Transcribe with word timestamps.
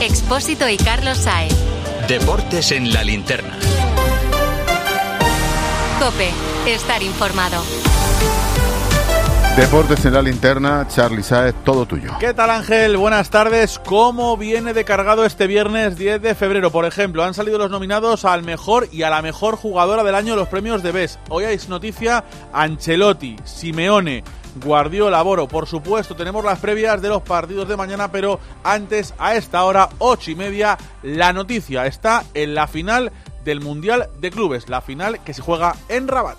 Expósito 0.00 0.66
y 0.66 0.78
Carlos 0.78 1.18
Saez. 1.18 1.52
Deportes 2.08 2.72
en 2.72 2.90
la 2.90 3.04
linterna. 3.04 3.54
Cope, 5.98 6.30
estar 6.66 7.02
informado. 7.02 7.62
Deportes 9.58 10.02
en 10.06 10.14
la 10.14 10.22
linterna, 10.22 10.86
Charlie 10.88 11.22
Saez, 11.22 11.54
todo 11.66 11.84
tuyo. 11.84 12.12
¿Qué 12.18 12.32
tal 12.32 12.48
Ángel? 12.48 12.96
Buenas 12.96 13.28
tardes. 13.28 13.78
¿Cómo 13.78 14.38
viene 14.38 14.72
de 14.72 14.86
cargado 14.86 15.26
este 15.26 15.46
viernes 15.46 15.98
10 15.98 16.22
de 16.22 16.34
febrero? 16.34 16.70
Por 16.70 16.86
ejemplo, 16.86 17.22
han 17.22 17.34
salido 17.34 17.58
los 17.58 17.70
nominados 17.70 18.24
al 18.24 18.42
mejor 18.42 18.88
y 18.90 19.02
a 19.02 19.10
la 19.10 19.20
mejor 19.20 19.56
jugadora 19.56 20.02
del 20.02 20.14
año 20.14 20.34
los 20.34 20.48
premios 20.48 20.82
de 20.82 20.92
BES. 20.92 21.18
Hoy 21.28 21.44
hay 21.44 21.58
noticia 21.68 22.24
Ancelotti, 22.54 23.36
Simeone, 23.44 24.24
Guardiola, 24.56 25.22
Boro. 25.22 25.48
Por 25.48 25.66
supuesto, 25.66 26.16
tenemos 26.16 26.44
las 26.44 26.58
previas 26.58 27.00
de 27.00 27.08
los 27.08 27.22
partidos 27.22 27.68
de 27.68 27.76
mañana, 27.76 28.10
pero 28.10 28.40
antes, 28.64 29.14
a 29.18 29.34
esta 29.34 29.64
hora, 29.64 29.88
ocho 29.98 30.30
y 30.30 30.34
media, 30.34 30.78
la 31.02 31.32
noticia 31.32 31.86
está 31.86 32.24
en 32.34 32.54
la 32.54 32.66
final 32.66 33.12
del 33.44 33.60
Mundial 33.60 34.08
de 34.20 34.30
Clubes, 34.30 34.68
la 34.68 34.80
final 34.80 35.20
que 35.24 35.34
se 35.34 35.42
juega 35.42 35.74
en 35.88 36.08
Rabat. 36.08 36.36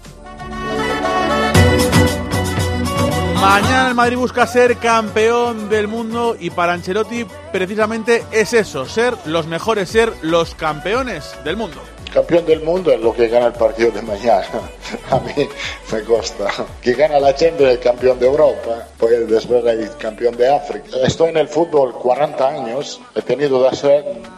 Mañana 3.41 3.87
el 3.87 3.95
Madrid 3.95 4.17
busca 4.17 4.45
ser 4.45 4.77
campeón 4.77 5.67
del 5.67 5.87
mundo 5.87 6.37
y 6.39 6.51
para 6.51 6.73
Ancelotti 6.73 7.25
precisamente 7.51 8.23
es 8.31 8.53
eso, 8.53 8.85
ser 8.85 9.15
los 9.25 9.48
mejores, 9.48 9.89
ser 9.89 10.13
los 10.21 10.53
campeones 10.53 11.35
del 11.43 11.57
mundo. 11.57 11.81
Campeón 12.13 12.45
del 12.45 12.61
mundo 12.61 12.91
es 12.91 12.99
lo 12.99 13.13
que 13.13 13.29
gana 13.29 13.47
el 13.47 13.53
partido 13.53 13.89
de 13.91 14.01
mañana. 14.01 14.45
A 15.11 15.20
mí 15.20 15.47
me 15.91 16.01
gusta. 16.01 16.47
Que 16.81 16.93
gana 16.93 17.20
la 17.20 17.34
Champions 17.34 17.71
el 17.71 17.79
campeón 17.79 18.20
de 18.20 18.25
Europa, 18.25 18.87
pues 18.97 19.29
después 19.29 19.63
el 19.65 19.95
campeón 19.97 20.35
de 20.35 20.49
África. 20.49 20.87
Estoy 21.03 21.29
en 21.29 21.37
el 21.37 21.47
fútbol 21.47 21.93
40 21.93 22.47
años. 22.47 22.99
He 23.15 23.21
tenido 23.21 23.70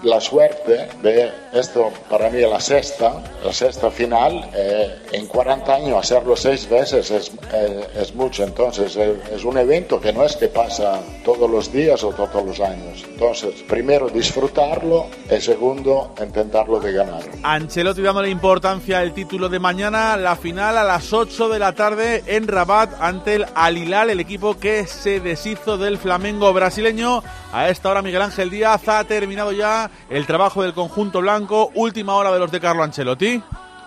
la 0.04 0.22
suerte 0.22 0.88
de 1.02 1.32
esto, 1.54 1.92
para 2.10 2.30
mí, 2.30 2.42
la 2.42 2.60
sexta, 2.60 3.24
la 3.44 3.52
sexta 3.52 3.90
final. 3.90 4.50
Eh, 4.54 4.96
en 5.14 5.26
40 5.26 5.74
años 5.74 5.98
hacerlo 5.98 6.36
seis 6.36 6.70
veces 6.70 7.10
es, 7.10 7.32
eh, 7.54 7.88
es 7.96 8.14
mucho. 8.14 8.44
Entonces 8.44 8.96
es 8.96 9.44
un 9.44 9.58
evento 9.58 10.00
que 10.00 10.14
no 10.14 10.24
es 10.24 10.36
que 10.36 10.48
pasa 10.48 11.02
todos 11.26 11.50
los 11.50 11.72
días 11.72 12.04
o 12.04 12.10
todos 12.10 12.46
los 12.46 12.60
años. 12.60 13.04
Entonces, 13.08 13.64
primero 13.68 14.10
disfrutarlo 14.10 15.08
y 15.30 15.42
segundo 15.42 16.14
intentarlo 16.22 16.80
de 16.80 16.92
ganar. 16.92 17.24
Ancelotti 17.64 18.02
dándole 18.02 18.30
importancia 18.30 19.00
al 19.00 19.14
título 19.14 19.48
de 19.48 19.58
mañana, 19.58 20.18
la 20.18 20.36
final 20.36 20.78
a 20.78 20.84
las 20.84 21.14
8 21.14 21.48
de 21.48 21.60
la 21.60 21.72
tarde 21.72 22.22
en 22.28 22.46
Rabat 22.46 22.92
ante 23.00 23.36
el 23.36 23.46
Al 23.56 23.78
Hilal, 23.78 24.10
el 24.10 24.20
equipo 24.20 24.60
que 24.60 24.86
se 24.86 25.22
deshizo 25.22 25.78
del 25.78 25.98
Flamengo 25.98 26.52
brasileño. 26.52 27.24
A 27.54 27.70
esta 27.70 27.90
hora 27.90 28.02
Miguel 28.02 28.22
Ángel 28.22 28.50
Díaz 28.50 28.86
ha 28.90 29.02
terminado 29.06 29.54
ya 29.54 29.90
el 30.10 30.26
trabajo 30.26 30.62
del 30.62 30.74
conjunto 30.74 31.22
blanco, 31.22 31.72
última 31.74 32.16
hora 32.16 32.34
de 32.34 32.40
los 32.40 32.52
de 32.52 32.60
Carlo 32.60 32.84
Ancelotti. 32.84 33.42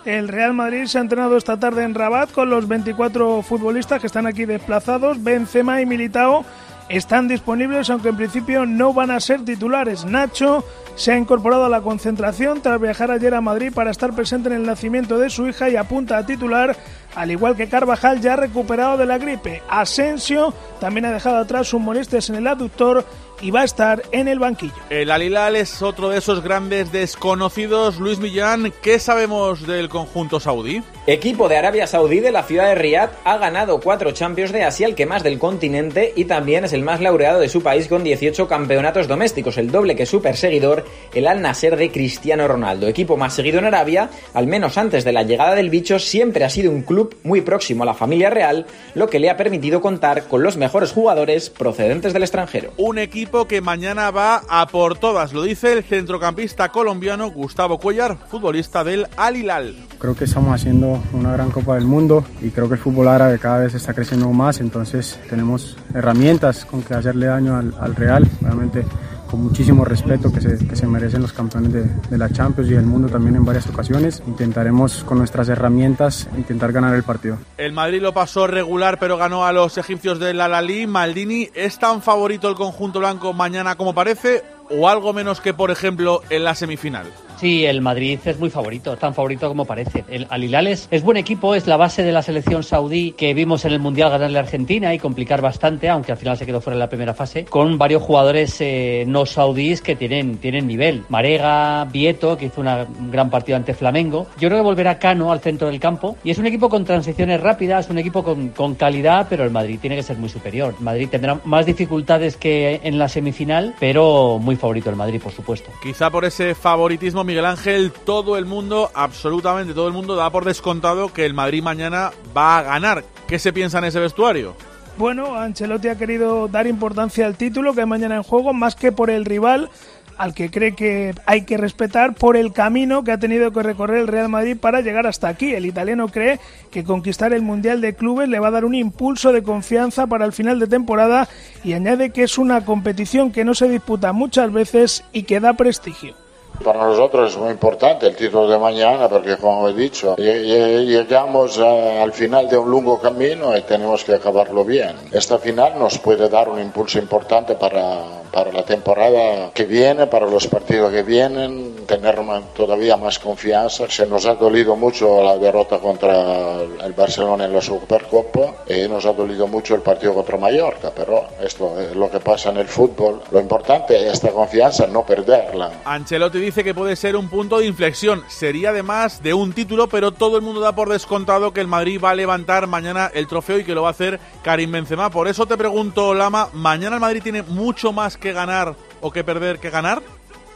El 0.07 0.29
Real 0.29 0.55
Madrid 0.55 0.87
se 0.87 0.97
ha 0.97 1.03
entrenado 1.03 1.37
esta 1.37 1.59
tarde 1.59 1.83
en 1.83 1.95
Rabat 1.95 2.33
con 2.33 2.49
los 2.49 2.67
24 2.67 3.43
futbolistas 3.43 4.01
que 4.01 4.07
están 4.07 4.27
aquí 4.27 4.47
desplazados, 4.47 5.23
Benzema 5.23 5.83
y 5.83 5.87
Militao 5.87 6.47
están 6.89 7.29
disponibles, 7.29 7.91
aunque 7.91 8.11
en 8.11 8.17
principio 8.17 8.67
no 8.67 8.93
van 8.93 9.11
a 9.11 9.21
ser 9.21 9.45
titulares. 9.45 10.05
Nacho 10.05 10.65
se 10.95 11.13
ha 11.13 11.19
incorporado 11.19 11.67
a 11.67 11.69
la 11.69 11.83
concentración 11.83 12.63
tras 12.63 12.81
viajar 12.81 13.11
ayer 13.11 13.35
a 13.35 13.41
Madrid 13.41 13.73
para 13.75 13.91
estar 13.91 14.15
presente 14.15 14.49
en 14.49 14.55
el 14.55 14.67
nacimiento 14.67 15.19
de 15.19 15.31
su 15.31 15.47
hija 15.47 15.69
y 15.69 15.77
apunta 15.77 16.17
a 16.17 16.27
titular, 16.27 16.77
al 17.15 17.31
igual 17.31 17.57
que 17.57 17.69
Carvajal 17.69 18.21
ya 18.21 18.37
recuperado 18.37 18.97
de 18.97 19.07
la 19.07 19.19
gripe. 19.19 19.63
Asensio 19.69 20.55
también 20.81 21.05
ha 21.07 21.13
dejado 21.13 21.37
atrás 21.37 21.69
sus 21.69 21.81
molestias 21.81 22.31
en 22.31 22.37
el 22.37 22.47
aductor 22.47 23.05
y 23.43 23.51
va 23.51 23.61
a 23.61 23.65
estar 23.65 24.03
en 24.13 24.29
el 24.29 24.39
banquillo. 24.39 24.75
El 24.89 25.11
Alilal 25.11 25.57
es 25.57 25.83
otro 25.83 26.09
de 26.09 26.19
esos 26.19 26.43
grandes 26.43 26.93
desconocidos. 26.93 27.99
Luis 27.99 28.19
Millán, 28.19 28.73
¿qué 28.83 28.99
sabemos 28.99 29.67
del 29.67 29.89
conjunto 29.89 30.41
saudí? 30.41 30.83
Equipo 31.09 31.49
de 31.49 31.57
Arabia 31.57 31.87
Saudí 31.87 32.19
de 32.19 32.33
la 32.33 32.43
ciudad 32.43 32.67
de 32.67 32.75
Riyadh 32.75 33.11
ha 33.23 33.39
ganado 33.39 33.79
cuatro 33.79 34.11
Champions 34.11 34.51
de 34.51 34.65
Asia, 34.65 34.89
el 34.89 34.97
que 34.97 35.07
más 35.07 35.23
del 35.23 35.39
continente, 35.39 36.13
y 36.17 36.25
también 36.25 36.65
es 36.65 36.73
el 36.73 36.83
más 36.83 37.01
laureado 37.01 37.39
de 37.39 37.49
su 37.49 37.63
país 37.63 37.87
con 37.87 38.03
18 38.03 38.49
campeonatos 38.49 39.07
domésticos, 39.07 39.57
el 39.57 39.71
doble 39.71 39.95
que 39.95 40.05
su 40.05 40.21
perseguidor, 40.21 40.85
el 41.15 41.29
Al 41.29 41.43
Nasser 41.43 41.77
de 41.77 41.93
Cristiano 41.93 42.49
Ronaldo. 42.49 42.89
Equipo 42.89 43.17
más 43.17 43.35
seguido 43.35 43.61
en 43.61 43.67
Arabia, 43.67 44.11
al 44.35 44.49
menos 44.49 44.79
antes 44.79 45.05
de 45.05 45.13
la 45.13 45.23
llegada 45.23 45.55
del 45.55 45.71
bicho, 45.71 46.01
siempre 46.01 46.45
ha 46.45 46.51
sido 46.51 46.73
un 46.73 46.83
club 46.83 47.15
muy 47.23 47.41
próximo 47.41 47.85
a 47.85 47.87
la 47.87 47.95
familia 47.95 48.29
real, 48.29 48.67
lo 48.95 49.09
que 49.09 49.21
le 49.21 49.31
ha 49.31 49.37
permitido 49.37 49.81
contar 49.81 50.25
con 50.25 50.43
los 50.43 50.57
mejores 50.57 50.91
jugadores 50.91 51.51
procedentes 51.51 52.15
del 52.15 52.25
extranjero. 52.25 52.73
Un 52.79 52.99
equipo 52.99 53.47
que 53.47 53.61
mañana 53.61 54.11
va 54.11 54.43
a 54.49 54.67
por 54.67 54.99
todas, 54.99 55.33
lo 55.33 55.45
dice 55.45 55.73
el 55.73 55.85
centrocampista 55.85 56.71
colombiano 56.71 57.31
Gustavo 57.31 57.79
Cuellar, 57.79 58.19
futbolista 58.29 58.83
del 58.83 59.07
Al 59.17 59.37
Hilal. 59.37 59.77
Creo 60.01 60.17
que 60.17 60.25
estamos 60.25 60.53
haciendo 60.53 60.96
una 61.13 61.33
gran 61.33 61.51
Copa 61.51 61.75
del 61.75 61.85
Mundo 61.85 62.25
y 62.41 62.51
creo 62.51 62.69
que 62.69 62.75
el 62.75 62.81
fútbol 62.81 63.09
árabe 63.09 63.39
cada 63.39 63.61
vez 63.61 63.75
está 63.75 63.95
creciendo 63.95 64.31
más, 64.31 64.61
entonces 64.61 65.19
tenemos 65.29 65.77
herramientas 65.95 66.65
con 66.65 66.83
que 66.83 66.95
hacerle 66.95 67.27
daño 67.27 67.57
al, 67.57 67.75
al 67.81 67.95
Real, 67.95 68.29
realmente 68.41 68.85
con 69.27 69.43
muchísimo 69.43 69.85
respeto 69.85 70.33
que 70.33 70.41
se, 70.41 70.67
que 70.67 70.77
se 70.77 70.87
merecen 70.87 71.23
los 71.23 71.33
campeones 71.33 71.73
de, 71.73 71.85
de, 71.85 72.19
la 72.19 72.31
Champions 72.31 72.71
y 72.71 72.75
del 72.75 72.87
mundo 72.87 73.09
también 73.09 73.37
en 73.37 73.45
varias 73.45 73.67
ocasiones. 73.67 74.23
Intentaremos 74.27 75.05
con 75.05 75.19
nuestras 75.19 75.49
herramientas 75.49 76.29
intentar 76.37 76.73
ganar 76.73 76.95
el 76.95 77.03
partido. 77.03 77.39
El 77.59 77.73
Madrid 77.73 78.01
lo 78.01 78.15
pasó 78.15 78.47
regular 78.47 78.99
pero 78.99 79.17
ganó 79.17 79.45
a 79.45 79.53
los 79.53 79.79
egipcios 79.79 80.19
del 80.19 80.41
Al-Ali. 80.41 80.87
Maldini, 80.87 81.51
¿es 81.55 81.79
tan 81.79 82.03
favorito 82.03 82.49
el 82.49 82.55
conjunto 82.55 83.01
blanco 83.01 83.33
mañana 83.33 83.77
como 83.77 83.95
parece 83.95 84.45
o 84.71 84.89
algo 84.89 85.13
menos 85.13 85.41
que 85.41 85.55
por 85.55 85.71
ejemplo 85.71 86.23
en 86.31 86.45
la 86.45 86.55
semifinal? 86.55 87.07
Sí, 87.39 87.67
el 87.67 87.83
Madrid 87.83 88.19
es 88.25 88.39
muy 88.39 88.51
favorito, 88.51 88.97
tan 88.97 89.15
favorito 89.15 89.49
como 89.49 89.65
parece. 89.65 90.05
El 90.09 90.27
Al 90.31 90.43
Hilal 90.43 90.67
es, 90.69 90.89
es, 90.91 91.03
buen 91.03 91.17
equipo, 91.17 91.55
es 91.55 91.67
la 91.67 91.77
base 91.77 92.03
de 92.03 92.13
la 92.13 92.23
selección 92.23 92.63
saudí 92.63 93.13
que 93.13 93.35
vimos 93.35 93.65
en 93.65 93.73
el 93.73 93.79
Mundial 93.79 94.11
ganarle 94.11 94.39
a 94.39 94.43
Argentina 94.43 94.95
y 94.95 94.99
complicar 94.99 95.43
bastante, 95.43 95.89
aunque 95.89 96.13
al 96.13 96.19
final 96.19 96.37
se 96.37 96.47
quedó 96.47 96.61
fuera 96.61 96.75
en 96.77 96.81
la 96.81 96.89
primera 96.89 97.15
fase, 97.15 97.45
con 97.45 97.79
varios 97.79 98.03
jugadores 98.03 98.57
eh, 98.61 99.05
no 99.07 99.27
saudíes 99.27 99.83
que 99.83 99.97
tienen, 99.97 100.39
tienen 100.39 100.67
nivel. 100.67 101.05
Marega, 101.09 101.85
Vieto, 101.85 102.37
que 102.37 102.47
hizo 102.47 102.61
una, 102.61 102.87
un 102.99 103.11
gran 103.11 103.29
partido 103.29 103.57
ante 103.57 103.75
Flamengo. 103.75 104.27
Yo 104.39 104.49
creo 104.49 104.61
que 104.61 104.65
volverá 104.65 104.99
Cano 104.99 105.31
al 105.31 105.41
centro 105.41 105.69
del 105.69 105.79
campo 105.79 106.17
y 106.25 106.31
es 106.31 106.39
un 106.39 106.47
equipo 106.47 106.69
con 106.69 106.85
transiciones 106.85 107.41
rápidas, 107.41 107.91
un 107.91 107.99
equipo 107.99 108.23
con, 108.23 108.75
calidad, 108.75 109.27
pero 109.29 109.45
el 109.45 109.51
Madrid 109.51 109.79
tiene 109.81 109.97
que 109.97 110.03
ser 110.03 110.17
muy 110.17 110.29
superior. 110.29 110.75
Madrid 110.81 111.09
tendrá 111.11 111.41
más 111.45 111.67
dificultades 111.67 112.37
que 112.37 112.81
en 112.83 112.99
la 112.99 113.09
semifinal, 113.09 113.75
pero 113.79 114.39
muy 114.41 114.57
favorito 114.57 114.91
el 114.91 114.97
Madrid, 114.97 115.21
por 115.23 115.33
supuesto. 115.33 115.71
Quizá 115.83 116.11
por 116.11 116.25
ese 116.25 116.55
favoritismo 116.55 117.25
Miguel 117.27 117.45
Ángel, 117.45 117.93
todo 117.93 118.39
el 118.39 118.47
mundo, 118.47 118.91
absolutamente 118.95 119.75
todo 119.75 119.89
el 119.89 119.93
mundo, 119.93 120.15
da 120.15 120.31
por 120.31 120.45
descontado 120.45 121.13
que 121.13 121.27
el 121.27 121.35
Madrid 121.35 121.63
mañana 121.63 122.13
va 122.35 122.59
a 122.59 122.63
ganar. 122.63 123.05
¿Qué 123.27 123.39
se 123.39 123.53
piensa 123.53 123.79
en 123.79 123.85
ese 123.85 124.01
vestuario? 124.01 124.55
Bueno, 124.97 125.35
Ancelotti 125.35 125.89
ha 125.89 125.99
querido 125.99 126.49
dar 126.49 126.67
importancia 126.67 127.27
al 127.27 127.37
título 127.37 127.75
que 127.75 127.85
mañana 127.85 128.17
en 128.17 128.23
juego, 128.23 128.55
más 128.55 128.77
que 128.77 128.93
por 128.93 129.11
el 129.11 129.27
rival, 129.27 129.69
al 130.17 130.33
que 130.33 130.51
cree 130.51 130.75
que 130.75 131.15
hay 131.27 131.43
que 131.43 131.57
respetar 131.57 132.15
por 132.15 132.37
el 132.37 132.53
camino 132.53 133.05
que 133.05 133.13
ha 133.13 133.19
tenido 133.19 133.53
que 133.53 133.63
recorrer 133.63 133.99
el 133.99 134.09
Real 134.09 134.29
Madrid 134.29 134.57
para 134.57 134.81
llegar 134.81 135.07
hasta 135.07 135.29
aquí. 135.29 135.53
El 135.53 135.67
italiano 135.67 136.09
cree 136.09 136.41
que 136.71 136.85
conquistar 136.85 137.33
el 137.35 137.43
Mundial 137.43 137.81
de 137.81 137.95
Clubes 137.95 138.29
le 138.29 138.39
va 138.39 138.49
a 138.49 138.53
dar 138.53 138.65
un 138.65 138.75
impulso 138.75 139.33
de 139.33 139.43
confianza 139.43 140.07
para 140.07 140.25
el 140.25 140.33
final 140.33 140.59
de 140.59 140.67
temporada 140.67 141.29
y 141.63 141.75
añade 141.75 142.11
que 142.11 142.23
es 142.23 142.39
una 142.39 142.65
competición 142.65 143.33
que 143.33 143.45
no 143.45 143.55
se 143.55 143.69
disputa 143.69 144.13
muchas 144.13 144.53
veces 144.53 145.05
y 145.13 145.25
que 145.25 145.41
da 145.41 145.55
prestigio. 145.55 146.26
Para 146.65 146.85
nosotros 146.85 147.33
es 147.33 147.39
muy 147.39 147.51
importante 147.51 148.07
el 148.07 148.17
título 148.17 148.49
de 148.49 148.59
mañana 148.59 149.09
porque, 149.09 149.37
como 149.37 149.69
he 149.69 149.75
dicho, 149.75 150.17
llegamos 150.17 151.59
al 151.59 152.13
final 152.13 152.49
de 152.49 152.59
un 152.59 152.73
largo 152.73 152.99
camino 153.01 153.57
y 153.57 153.63
tenemos 153.63 154.05
que 154.05 154.15
acabarlo 154.15 154.65
bien. 154.65 154.95
Esta 155.13 155.39
final 155.39 155.79
nos 155.79 155.99
puede 155.99 156.29
dar 156.29 156.49
un 156.49 156.61
impulso 156.61 156.99
importante 156.99 157.55
para, 157.55 158.03
para 158.33 158.53
la 158.53 158.65
temporada 158.65 159.51
que 159.55 159.65
viene, 159.65 160.07
para 160.07 160.27
los 160.27 160.47
partidos 160.47 160.93
que 160.93 161.03
vienen, 161.03 161.87
tener 161.87 162.17
todavía 162.55 162.97
más 162.97 163.19
confianza. 163.19 163.89
Se 163.89 164.07
nos 164.07 164.27
ha 164.27 164.35
dolido 164.35 164.77
mucho 164.77 165.23
la 165.23 165.39
derrota 165.39 165.79
contra 165.79 166.61
el 166.61 166.93
Barcelona 166.93 167.45
en 167.45 167.55
la 167.55 167.63
Supercopa 167.63 168.55
y 168.69 168.89
nos 168.89 169.07
ha 169.07 169.13
dolido 169.13 169.47
mucho 169.47 169.75
el 169.75 169.81
partido 169.81 170.15
contra 170.15 170.37
Mallorca, 170.37 170.93
pero 170.95 171.25
esto 171.43 171.81
es 171.81 171.95
lo 171.95 172.11
que 172.11 172.21
pasa 172.21 172.51
en 172.51 172.59
el 172.59 172.69
fútbol. 172.69 173.23
Lo 173.31 173.41
importante 173.41 173.97
es 173.97 174.15
esta 174.15 174.31
confianza, 174.31 174.87
no 174.87 175.05
perderla. 175.05 175.71
Ancelotti 175.85 176.39
dice 176.47 176.63
que 176.63 176.75
puede 176.75 176.95
ser 176.95 177.17
un 177.17 177.29
punto 177.29 177.59
de 177.59 177.67
inflexión. 177.67 178.23
Sería 178.29 178.71
además 178.71 179.21
de 179.21 179.35
un 179.35 179.53
título, 179.53 179.89
pero 179.89 180.13
todo 180.13 180.37
el 180.37 180.43
mundo 180.43 180.61
da 180.61 180.77
por 180.77 180.89
descontado 180.89 181.53
que 181.53 181.61
el 181.61 181.67
Madrid 181.67 182.01
va 182.03 182.11
a 182.11 182.15
levantar 182.15 182.69
mañana 182.69 183.11
el 183.13 183.27
trofeo 183.27 183.59
y 183.59 183.65
que 183.65 183.75
lo 183.75 183.83
va 183.83 183.89
a 183.89 183.91
hacer 183.91 184.21
Karim 184.45 184.71
Benzema. 184.71 185.11
Por 185.11 185.27
eso 185.27 185.47
te 185.47 185.57
pregunto, 185.57 186.15
Lama, 186.15 186.49
¿mañana 186.53 186.97
el 186.97 187.01
Madrid 187.01 187.21
tiene 187.21 187.43
mucho 187.43 187.93
más 187.93 188.17
que 188.17 188.33
ganar 188.33 188.77
o 189.01 189.11
que 189.11 189.25
perder 189.25 189.59
que 189.59 189.71
ganar? 189.71 190.03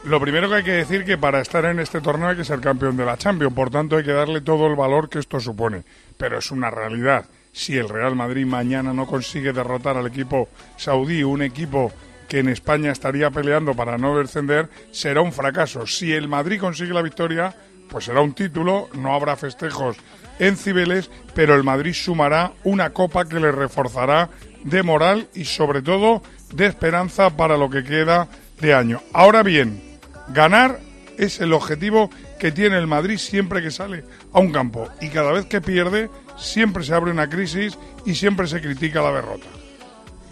Lo 0.05 0.21
primero 0.21 0.47
que 0.47 0.55
hay 0.55 0.63
que 0.63 0.71
decir 0.71 1.03
que 1.03 1.17
para 1.17 1.41
estar 1.41 1.65
en 1.65 1.79
este 1.79 1.99
torneo 1.99 2.29
hay 2.29 2.37
que 2.37 2.45
ser 2.45 2.61
campeón 2.61 2.95
de 2.95 3.05
la 3.05 3.17
Champions, 3.17 3.53
por 3.53 3.69
tanto 3.69 3.97
hay 3.97 4.05
que 4.05 4.13
darle 4.13 4.39
todo 4.39 4.67
el 4.67 4.77
valor 4.77 5.09
que 5.09 5.19
esto 5.19 5.41
supone. 5.41 5.83
Pero 6.17 6.39
es 6.39 6.51
una 6.51 6.71
realidad. 6.71 7.25
Si 7.51 7.77
el 7.77 7.89
Real 7.89 8.15
Madrid 8.15 8.45
mañana 8.45 8.93
no 8.93 9.05
consigue 9.05 9.51
derrotar 9.51 9.97
al 9.97 10.07
equipo 10.07 10.47
saudí, 10.77 11.21
un 11.21 11.41
equipo 11.41 11.91
que 12.31 12.39
en 12.39 12.47
España 12.47 12.93
estaría 12.93 13.29
peleando 13.29 13.73
para 13.73 13.97
no 13.97 14.17
descender, 14.17 14.69
será 14.91 15.19
un 15.19 15.33
fracaso. 15.33 15.85
Si 15.85 16.13
el 16.13 16.29
Madrid 16.29 16.61
consigue 16.61 16.93
la 16.93 17.01
victoria, 17.01 17.53
pues 17.89 18.05
será 18.05 18.21
un 18.21 18.31
título, 18.31 18.87
no 18.93 19.13
habrá 19.13 19.35
festejos 19.35 19.97
en 20.39 20.55
Cibeles, 20.55 21.11
pero 21.35 21.55
el 21.55 21.65
Madrid 21.65 21.91
sumará 21.91 22.53
una 22.63 22.91
copa 22.91 23.25
que 23.25 23.37
le 23.41 23.51
reforzará 23.51 24.29
de 24.63 24.81
moral 24.81 25.27
y 25.33 25.43
sobre 25.43 25.81
todo 25.81 26.23
de 26.53 26.67
esperanza 26.67 27.35
para 27.35 27.57
lo 27.57 27.69
que 27.69 27.83
queda 27.83 28.29
de 28.61 28.75
año. 28.75 29.01
Ahora 29.11 29.43
bien, 29.43 29.83
ganar 30.29 30.79
es 31.17 31.41
el 31.41 31.51
objetivo 31.51 32.09
que 32.39 32.53
tiene 32.53 32.77
el 32.77 32.87
Madrid 32.87 33.17
siempre 33.17 33.61
que 33.61 33.71
sale 33.71 34.05
a 34.31 34.39
un 34.39 34.53
campo 34.53 34.87
y 35.01 35.09
cada 35.09 35.33
vez 35.33 35.47
que 35.47 35.59
pierde 35.59 36.09
siempre 36.37 36.85
se 36.85 36.93
abre 36.93 37.11
una 37.11 37.29
crisis 37.29 37.77
y 38.05 38.15
siempre 38.15 38.47
se 38.47 38.61
critica 38.61 39.01
la 39.01 39.11
derrota. 39.11 39.60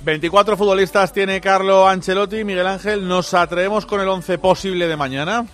24 0.04 0.56
futbolistas 0.58 1.12
tiene 1.12 1.42
Carlo 1.42 1.88
Ancelotti. 1.88 2.44
Miguel 2.44 2.68
Ángel, 2.68 3.08
¿nos 3.08 3.34
atrevemos 3.34 3.86
con 3.86 4.02
el 4.02 4.08
11 4.08 4.38
posible 4.38 4.88
de 4.88 4.96
mañana? 4.96 5.46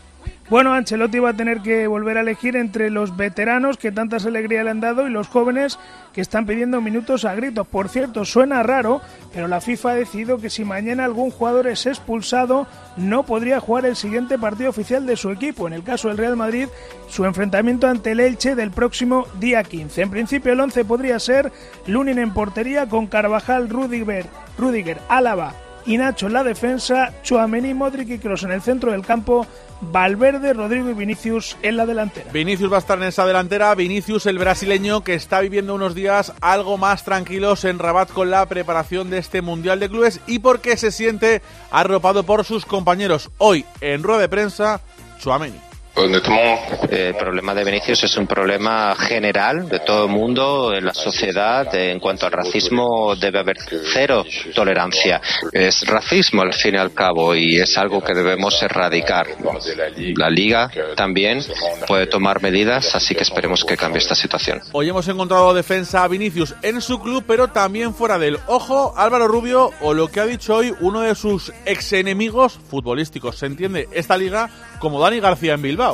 Bueno, 0.48 0.76
Ancelotti 0.76 1.18
va 1.18 1.32
a 1.32 1.36
tener 1.36 1.62
que 1.62 1.88
volver 1.88 2.20
a 2.20 2.22
elegir 2.22 2.56
entre 2.56 2.92
los 2.92 3.18
veteranos 3.18 3.78
que 3.78 3.92
tantas 3.92 4.28
alegrías 4.28 4.64
le 4.64 4.70
han 4.70 4.80
dado 4.80 5.08
y 5.08 5.10
los 5.10 5.28
jóvenes 5.28 5.80
que 6.14 6.22
están 6.22 6.46
pidiendo 6.46 6.82
minutos 6.82 7.26
a 7.26 7.34
gritos. 7.34 7.66
Por 7.66 7.90
cierto, 7.90 8.26
suena 8.26 8.62
raro, 8.62 9.02
pero 9.34 9.48
la 9.48 9.60
FIFA 9.60 9.90
ha 9.90 9.96
decidido 9.96 10.38
que 10.38 10.52
si 10.52 10.64
mañana 10.64 11.04
algún 11.04 11.32
jugador 11.32 11.66
es 11.66 11.88
expulsado, 11.88 12.68
no 12.96 13.24
podría 13.24 13.60
jugar 13.60 13.88
el 13.88 13.96
siguiente 13.96 14.38
partido 14.38 14.70
oficial 14.70 15.08
de 15.08 15.18
su 15.18 15.32
equipo. 15.32 15.66
En 15.66 15.74
el 15.74 15.84
caso 15.84 16.10
del 16.10 16.20
Real 16.20 16.36
Madrid, 16.36 16.68
su 17.10 17.26
enfrentamiento 17.26 17.88
ante 17.88 18.12
el 18.12 18.20
Elche 18.20 18.54
del 18.54 18.70
próximo 18.70 19.26
día 19.40 19.64
15. 19.64 20.04
En 20.04 20.12
principio, 20.12 20.54
el 20.54 20.60
11 20.60 20.86
podría 20.86 21.18
ser 21.18 21.52
Lunin 21.88 22.20
en 22.20 22.36
portería 22.36 22.88
con 22.88 23.08
Carvajal, 23.08 23.68
Rudiger, 23.68 24.28
Rudiger 24.60 25.00
Álava 25.10 25.65
y 25.86 25.98
Nacho 25.98 26.28
en 26.28 26.34
la 26.34 26.44
defensa, 26.44 27.14
Chuamení, 27.24 27.74
Modric 27.74 28.10
y 28.10 28.18
Kroos 28.18 28.44
en 28.44 28.52
el 28.52 28.62
centro 28.62 28.92
del 28.92 29.06
campo, 29.06 29.46
Valverde, 29.82 30.54
Rodrigo 30.54 30.90
y 30.90 30.94
Vinicius 30.94 31.58
en 31.62 31.78
la 31.78 31.86
delantera. 31.86 32.32
Vinicius 32.32 32.72
va 32.72 32.78
a 32.78 32.80
estar 32.80 32.98
en 32.98 33.06
esa 33.06 33.26
delantera, 33.26 33.76
Vinicius 33.76 34.26
el 34.26 34.40
brasileño 34.40 35.04
que 35.04 35.14
está 35.14 35.42
viviendo 35.42 35.76
unos 35.76 35.96
días 35.96 36.34
algo 36.42 36.78
más 36.78 37.04
tranquilos 37.04 37.66
en 37.66 37.80
Rabat 37.80 38.12
con 38.12 38.32
la 38.32 38.46
preparación 38.48 39.10
de 39.10 39.20
este 39.20 39.42
Mundial 39.42 39.80
de 39.80 39.90
Clubes 39.90 40.20
y 40.28 40.40
porque 40.40 40.78
se 40.78 40.92
siente 40.92 41.42
arropado 41.72 42.24
por 42.24 42.46
sus 42.46 42.66
compañeros. 42.66 43.30
Hoy 43.38 43.66
en 43.82 44.04
rueda 44.04 44.22
de 44.22 44.30
prensa, 44.30 44.82
Chuamení. 45.20 45.75
El 45.98 47.16
problema 47.16 47.54
de 47.54 47.64
Vinicius 47.64 48.04
es 48.04 48.18
un 48.18 48.28
problema 48.28 48.94
general 48.96 49.70
de 49.70 49.80
todo 49.80 50.06
el 50.06 50.12
mundo, 50.12 50.74
en 50.76 50.86
la 50.86 50.94
sociedad. 50.94 51.74
En 51.74 52.00
cuanto 52.00 52.26
al 52.26 52.34
racismo, 52.34 53.16
debe 53.16 53.40
haber 53.40 53.58
cero 53.94 54.26
tolerancia. 54.54 55.22
Es 55.54 55.88
racismo 55.88 56.42
al 56.42 56.54
fin 56.54 56.76
y 56.76 56.78
al 56.78 56.94
cabo 56.94 57.34
y 57.34 57.60
es 57.60 57.78
algo 57.78 58.02
que 58.02 58.14
debemos 58.14 58.62
erradicar. 58.62 59.28
La 60.18 60.30
liga 60.30 60.70
también 60.98 61.42
puede 61.88 62.08
tomar 62.08 62.42
medidas, 62.42 62.94
así 62.94 63.16
que 63.16 63.24
esperemos 63.24 63.64
que 63.64 63.78
cambie 63.78 64.00
esta 64.00 64.16
situación. 64.16 64.62
Hoy 64.74 64.90
hemos 64.90 65.08
encontrado 65.08 65.54
defensa 65.54 66.04
a 66.04 66.10
Vinicius 66.10 66.56
en 66.62 66.82
su 66.82 67.00
club, 67.00 67.24
pero 67.26 67.48
también 67.48 67.94
fuera 67.94 68.20
del 68.20 68.38
Ojo, 68.48 68.94
Álvaro 68.98 69.30
Rubio 69.30 69.72
o 69.80 69.94
lo 69.94 70.10
que 70.10 70.20
ha 70.20 70.26
dicho 70.26 70.56
hoy 70.56 70.74
uno 70.82 71.02
de 71.02 71.16
sus 71.16 71.54
ex 71.66 71.94
enemigos 71.94 72.60
futbolísticos. 72.70 73.38
Se 73.38 73.46
entiende 73.46 73.88
esta 73.94 74.18
liga 74.18 74.50
como 74.80 75.00
Dani 75.00 75.22
García 75.22 75.54
en 75.54 75.62
Bilbao. 75.62 75.85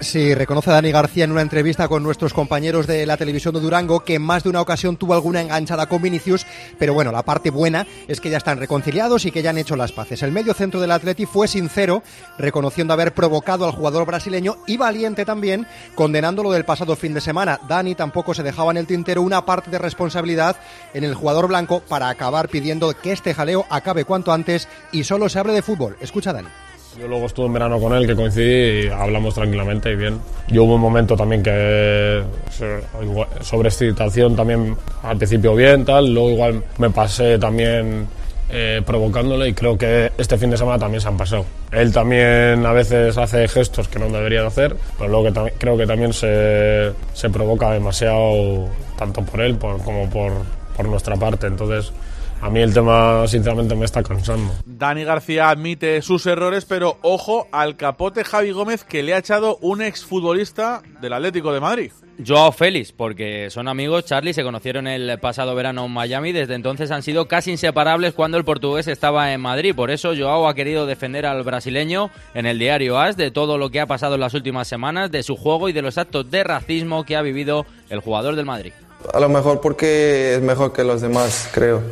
Sí, 0.00 0.34
reconoce 0.34 0.70
Dani 0.70 0.90
García 0.92 1.24
en 1.24 1.32
una 1.32 1.42
entrevista 1.42 1.86
con 1.86 2.02
nuestros 2.02 2.32
compañeros 2.32 2.86
de 2.86 3.04
la 3.04 3.18
televisión 3.18 3.52
de 3.52 3.60
Durango 3.60 4.00
que 4.00 4.18
más 4.18 4.42
de 4.42 4.48
una 4.48 4.62
ocasión 4.62 4.96
tuvo 4.96 5.12
alguna 5.12 5.42
enganchada 5.42 5.86
con 5.86 6.00
Vinicius, 6.00 6.46
pero 6.78 6.94
bueno, 6.94 7.12
la 7.12 7.22
parte 7.22 7.50
buena 7.50 7.86
es 8.08 8.18
que 8.18 8.30
ya 8.30 8.38
están 8.38 8.58
reconciliados 8.58 9.26
y 9.26 9.30
que 9.30 9.42
ya 9.42 9.50
han 9.50 9.58
hecho 9.58 9.76
las 9.76 9.92
paces. 9.92 10.22
El 10.22 10.32
medio 10.32 10.54
centro 10.54 10.80
del 10.80 10.90
Atleti 10.90 11.26
fue 11.26 11.48
sincero, 11.48 12.02
reconociendo 12.38 12.94
haber 12.94 13.12
provocado 13.12 13.66
al 13.66 13.72
jugador 13.72 14.06
brasileño 14.06 14.56
y 14.66 14.78
valiente 14.78 15.26
también, 15.26 15.66
condenándolo 15.94 16.50
del 16.50 16.64
pasado 16.64 16.96
fin 16.96 17.12
de 17.12 17.20
semana. 17.20 17.60
Dani 17.68 17.94
tampoco 17.94 18.32
se 18.32 18.42
dejaba 18.42 18.70
en 18.70 18.78
el 18.78 18.86
tintero 18.86 19.20
una 19.20 19.44
parte 19.44 19.70
de 19.70 19.78
responsabilidad 19.78 20.56
en 20.94 21.04
el 21.04 21.14
jugador 21.14 21.46
blanco 21.46 21.80
para 21.80 22.08
acabar 22.08 22.48
pidiendo 22.48 22.90
que 22.98 23.12
este 23.12 23.34
jaleo 23.34 23.66
acabe 23.68 24.06
cuanto 24.06 24.32
antes 24.32 24.66
y 24.92 25.04
solo 25.04 25.28
se 25.28 25.38
hable 25.38 25.52
de 25.52 25.62
fútbol. 25.62 25.98
Escucha 26.00 26.32
Dani. 26.32 26.48
Yo 26.98 27.06
luego 27.06 27.26
estuve 27.26 27.46
en 27.46 27.52
verano 27.52 27.78
con 27.78 27.94
él, 27.94 28.06
que 28.06 28.16
coincidí 28.16 28.86
y 28.86 28.88
hablamos 28.88 29.34
tranquilamente 29.34 29.92
y 29.92 29.96
bien. 29.96 30.18
Yo 30.48 30.64
hubo 30.64 30.74
un 30.74 30.80
momento 30.80 31.16
también 31.16 31.42
que 31.42 32.22
sobre 33.42 33.68
excitación 33.68 34.34
también 34.34 34.76
al 35.02 35.16
principio 35.16 35.54
bien, 35.54 35.84
tal, 35.84 36.12
luego 36.12 36.30
igual 36.30 36.64
me 36.78 36.90
pasé 36.90 37.38
también 37.38 38.08
eh, 38.50 38.82
provocándole 38.84 39.48
y 39.48 39.52
creo 39.52 39.78
que 39.78 40.10
este 40.18 40.36
fin 40.36 40.50
de 40.50 40.56
semana 40.56 40.78
también 40.78 41.00
se 41.00 41.06
han 41.06 41.16
pasado. 41.16 41.44
Él 41.70 41.92
también 41.92 42.66
a 42.66 42.72
veces 42.72 43.16
hace 43.16 43.46
gestos 43.46 43.86
que 43.86 44.00
no 44.00 44.08
debería 44.08 44.40
de 44.40 44.48
hacer, 44.48 44.76
pero 44.98 45.08
luego 45.08 45.32
que 45.32 45.52
creo 45.58 45.76
que 45.78 45.86
también 45.86 46.12
se, 46.12 46.92
se, 47.14 47.30
provoca 47.30 47.70
demasiado 47.70 48.68
tanto 48.98 49.22
por 49.22 49.40
él 49.40 49.56
como 49.58 50.10
por, 50.10 50.32
por 50.76 50.88
nuestra 50.88 51.14
parte. 51.14 51.46
Entonces 51.46 51.92
a 52.40 52.50
mí 52.50 52.60
el 52.60 52.72
tema, 52.72 53.26
sinceramente, 53.26 53.74
me 53.74 53.84
está 53.84 54.02
cansando. 54.02 54.52
Dani 54.64 55.04
García 55.04 55.50
admite 55.50 56.00
sus 56.02 56.26
errores, 56.26 56.64
pero 56.64 56.98
ojo 57.02 57.48
al 57.52 57.76
capote 57.76 58.24
Javi 58.24 58.50
Gómez 58.52 58.84
que 58.84 59.02
le 59.02 59.14
ha 59.14 59.18
echado 59.18 59.58
un 59.60 59.82
exfutbolista 59.82 60.82
del 61.00 61.12
Atlético 61.12 61.52
de 61.52 61.60
Madrid. 61.60 61.92
Joao 62.26 62.52
Félix, 62.52 62.92
porque 62.92 63.48
son 63.50 63.66
amigos, 63.66 64.04
Charlie, 64.04 64.34
se 64.34 64.42
conocieron 64.42 64.86
el 64.86 65.18
pasado 65.18 65.54
verano 65.54 65.86
en 65.86 65.92
Miami, 65.92 66.32
desde 66.32 66.54
entonces 66.54 66.90
han 66.90 67.02
sido 67.02 67.28
casi 67.28 67.50
inseparables 67.50 68.12
cuando 68.12 68.36
el 68.36 68.44
portugués 68.44 68.88
estaba 68.88 69.32
en 69.32 69.40
Madrid, 69.40 69.74
por 69.74 69.90
eso 69.90 70.12
Joao 70.16 70.46
ha 70.46 70.54
querido 70.54 70.84
defender 70.84 71.24
al 71.24 71.42
brasileño 71.44 72.10
en 72.34 72.44
el 72.44 72.58
diario 72.58 72.98
AS 72.98 73.16
de 73.16 73.30
todo 73.30 73.56
lo 73.56 73.70
que 73.70 73.80
ha 73.80 73.86
pasado 73.86 74.16
en 74.16 74.20
las 74.20 74.34
últimas 74.34 74.68
semanas, 74.68 75.10
de 75.10 75.22
su 75.22 75.36
juego 75.36 75.68
y 75.70 75.72
de 75.72 75.82
los 75.82 75.96
actos 75.96 76.30
de 76.30 76.44
racismo 76.44 77.04
que 77.04 77.16
ha 77.16 77.22
vivido 77.22 77.64
el 77.88 78.00
jugador 78.00 78.36
del 78.36 78.44
Madrid. 78.44 78.72
A 79.14 79.20
lo 79.20 79.30
mejor 79.30 79.62
porque 79.62 80.34
es 80.34 80.42
mejor 80.42 80.74
que 80.74 80.84
los 80.84 81.00
demás, 81.00 81.48
creo. 81.52 81.82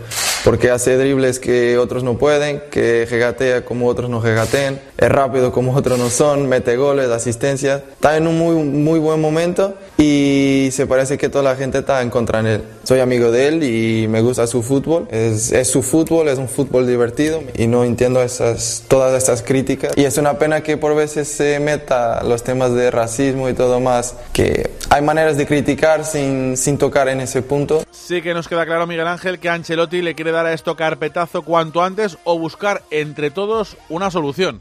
Porque 0.48 0.70
hace 0.70 0.96
dribles 0.96 1.40
que 1.40 1.76
otros 1.76 2.04
no 2.04 2.16
pueden, 2.16 2.62
que 2.70 3.04
regatea 3.04 3.66
como 3.66 3.86
otros 3.86 4.08
no 4.08 4.22
regatean, 4.22 4.80
es 4.96 5.08
rápido 5.10 5.52
como 5.52 5.76
otros 5.76 5.98
no 5.98 6.08
son, 6.08 6.48
mete 6.48 6.74
goles, 6.78 7.10
asistencias. 7.10 7.82
Está 7.92 8.16
en 8.16 8.26
un 8.26 8.38
muy, 8.38 8.54
muy 8.54 8.98
buen 8.98 9.20
momento 9.20 9.76
y 9.98 10.70
se 10.72 10.86
parece 10.86 11.18
que 11.18 11.28
toda 11.28 11.44
la 11.44 11.54
gente 11.54 11.80
está 11.80 12.00
en 12.00 12.08
contra 12.08 12.42
de 12.42 12.54
él. 12.54 12.62
Soy 12.82 13.00
amigo 13.00 13.30
de 13.30 13.48
él 13.48 13.62
y 13.62 14.08
me 14.08 14.22
gusta 14.22 14.46
su 14.46 14.62
fútbol. 14.62 15.06
Es, 15.10 15.52
su 15.68 15.82
fútbol, 15.82 16.28
es 16.28 16.38
un 16.38 16.48
fútbol 16.48 16.86
divertido 16.86 17.42
y 17.54 17.66
no 17.66 17.84
entiendo 17.84 18.24
todas 18.88 19.18
estas 19.18 19.42
críticas. 19.42 19.92
Y 19.96 20.06
es 20.06 20.16
una 20.16 20.38
pena 20.38 20.62
que 20.62 20.78
por 20.78 20.96
veces 20.96 21.28
se 21.28 21.60
meta 21.60 22.22
los 22.24 22.42
temas 22.42 22.72
de 22.72 22.90
racismo 22.90 23.50
y 23.50 23.52
todo 23.52 23.80
más, 23.80 24.14
que 24.32 24.70
hay 24.88 25.02
maneras 25.02 25.36
de 25.36 25.46
criticar 25.46 26.06
sin, 26.06 26.56
sin 26.56 26.78
tocar 26.78 27.08
en 27.08 27.20
ese 27.20 27.42
punto. 27.42 27.84
Sí 27.92 28.22
que 28.22 28.32
nos 28.32 28.48
queda 28.48 28.64
claro, 28.64 28.86
Miguel 28.86 29.06
Ángel, 29.06 29.38
que 29.38 29.50
Ancelotti 29.50 30.00
le 30.00 30.14
quiere 30.14 30.32
dar 30.32 30.37
a 30.46 30.52
esto 30.52 30.76
carpetazo 30.76 31.42
cuanto 31.42 31.82
antes 31.82 32.18
o 32.24 32.38
buscar 32.38 32.82
entre 32.90 33.30
todos 33.30 33.76
una 33.88 34.10
solución. 34.10 34.60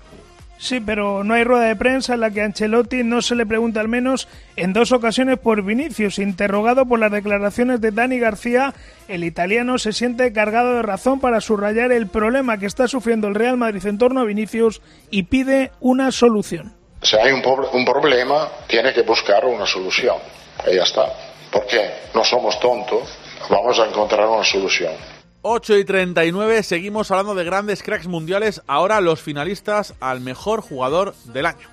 Sí, 0.60 0.80
pero 0.80 1.24
no 1.24 1.36
hay 1.36 1.44
rueda 1.44 1.66
de 1.66 1.76
prensa 1.76 2.16
en 2.16 2.22
la 2.22 2.32
que 2.32 2.42
Ancelotti 2.42 3.04
no 3.04 3.22
se 3.22 3.36
le 3.36 3.46
pregunta 3.46 3.80
al 3.80 3.88
menos 3.88 4.28
en 4.56 4.74
dos 4.74 4.92
ocasiones 4.92 5.38
por 5.38 5.62
Vinicius. 5.62 6.18
Interrogado 6.18 6.86
por 6.88 7.00
las 7.00 7.12
declaraciones 7.12 7.80
de 7.80 7.92
Dani 7.92 8.18
García, 8.18 8.74
el 9.08 9.24
italiano 9.24 9.78
se 9.78 9.94
siente 9.94 10.34
cargado 10.34 10.74
de 10.74 10.82
razón 10.82 11.20
para 11.20 11.42
subrayar 11.42 11.92
el 11.92 12.08
problema 12.08 12.58
que 12.58 12.66
está 12.66 12.88
sufriendo 12.88 13.28
el 13.28 13.36
Real 13.36 13.58
Madrid 13.58 13.86
en 13.86 14.00
torno 14.00 14.22
a 14.22 14.26
Vinicius 14.26 14.82
y 15.12 15.24
pide 15.24 15.72
una 15.80 16.12
solución. 16.12 16.74
Si 17.04 17.16
hay 17.16 17.32
un, 17.32 17.44
un 17.46 17.86
problema, 17.86 18.50
tiene 18.66 18.94
que 18.94 19.04
buscar 19.04 19.46
una 19.46 19.68
solución. 19.68 20.18
Y 20.66 20.76
ya 20.76 20.84
está. 20.84 21.06
Porque 21.52 21.80
no 22.16 22.24
somos 22.24 22.60
tontos, 22.60 23.08
vamos 23.48 23.80
a 23.80 23.86
encontrar 23.86 24.28
una 24.28 24.44
solución. 24.44 24.94
8 25.42 25.78
y 25.78 25.86
39, 25.86 26.64
seguimos 26.64 27.12
hablando 27.12 27.36
de 27.36 27.44
grandes 27.44 27.84
cracks 27.84 28.08
mundiales, 28.08 28.62
ahora 28.68 29.02
los 29.02 29.22
finalistas 29.22 29.94
al 30.00 30.20
mejor 30.22 30.62
jugador 30.62 31.16
del 31.26 31.46
año. 31.46 31.68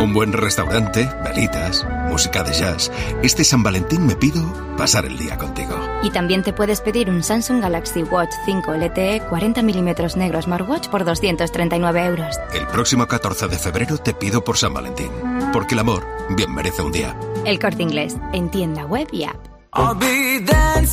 Un 0.00 0.12
buen 0.12 0.32
restaurante, 0.32 1.08
velitas, 1.24 1.86
música 2.08 2.42
de 2.42 2.52
jazz. 2.52 2.90
Este 3.22 3.42
San 3.42 3.62
Valentín 3.62 4.06
me 4.06 4.14
pido 4.14 4.42
pasar 4.76 5.06
el 5.06 5.16
día 5.16 5.38
contigo. 5.38 5.74
Y 6.02 6.10
también 6.10 6.42
te 6.42 6.52
puedes 6.52 6.80
pedir 6.80 7.08
un 7.08 7.22
Samsung 7.22 7.62
Galaxy 7.62 8.02
Watch 8.02 8.32
5 8.44 8.74
LTE 8.74 9.22
40 9.28 9.62
milímetros 9.62 10.16
negro 10.16 10.42
Smartwatch 10.42 10.88
por 10.88 11.04
239 11.04 12.04
euros. 12.04 12.36
El 12.52 12.66
próximo 12.66 13.06
14 13.06 13.48
de 13.48 13.58
febrero 13.58 13.96
te 13.96 14.12
pido 14.12 14.44
por 14.44 14.58
San 14.58 14.74
Valentín. 14.74 15.10
Porque 15.52 15.74
el 15.74 15.80
amor 15.80 16.04
bien 16.30 16.54
merece 16.54 16.82
un 16.82 16.92
día. 16.92 17.16
El 17.44 17.58
corte 17.58 17.82
inglés, 17.82 18.16
en 18.32 18.50
tienda 18.50 18.84
web 18.84 19.08
y 19.12 19.24
app. 19.24 19.51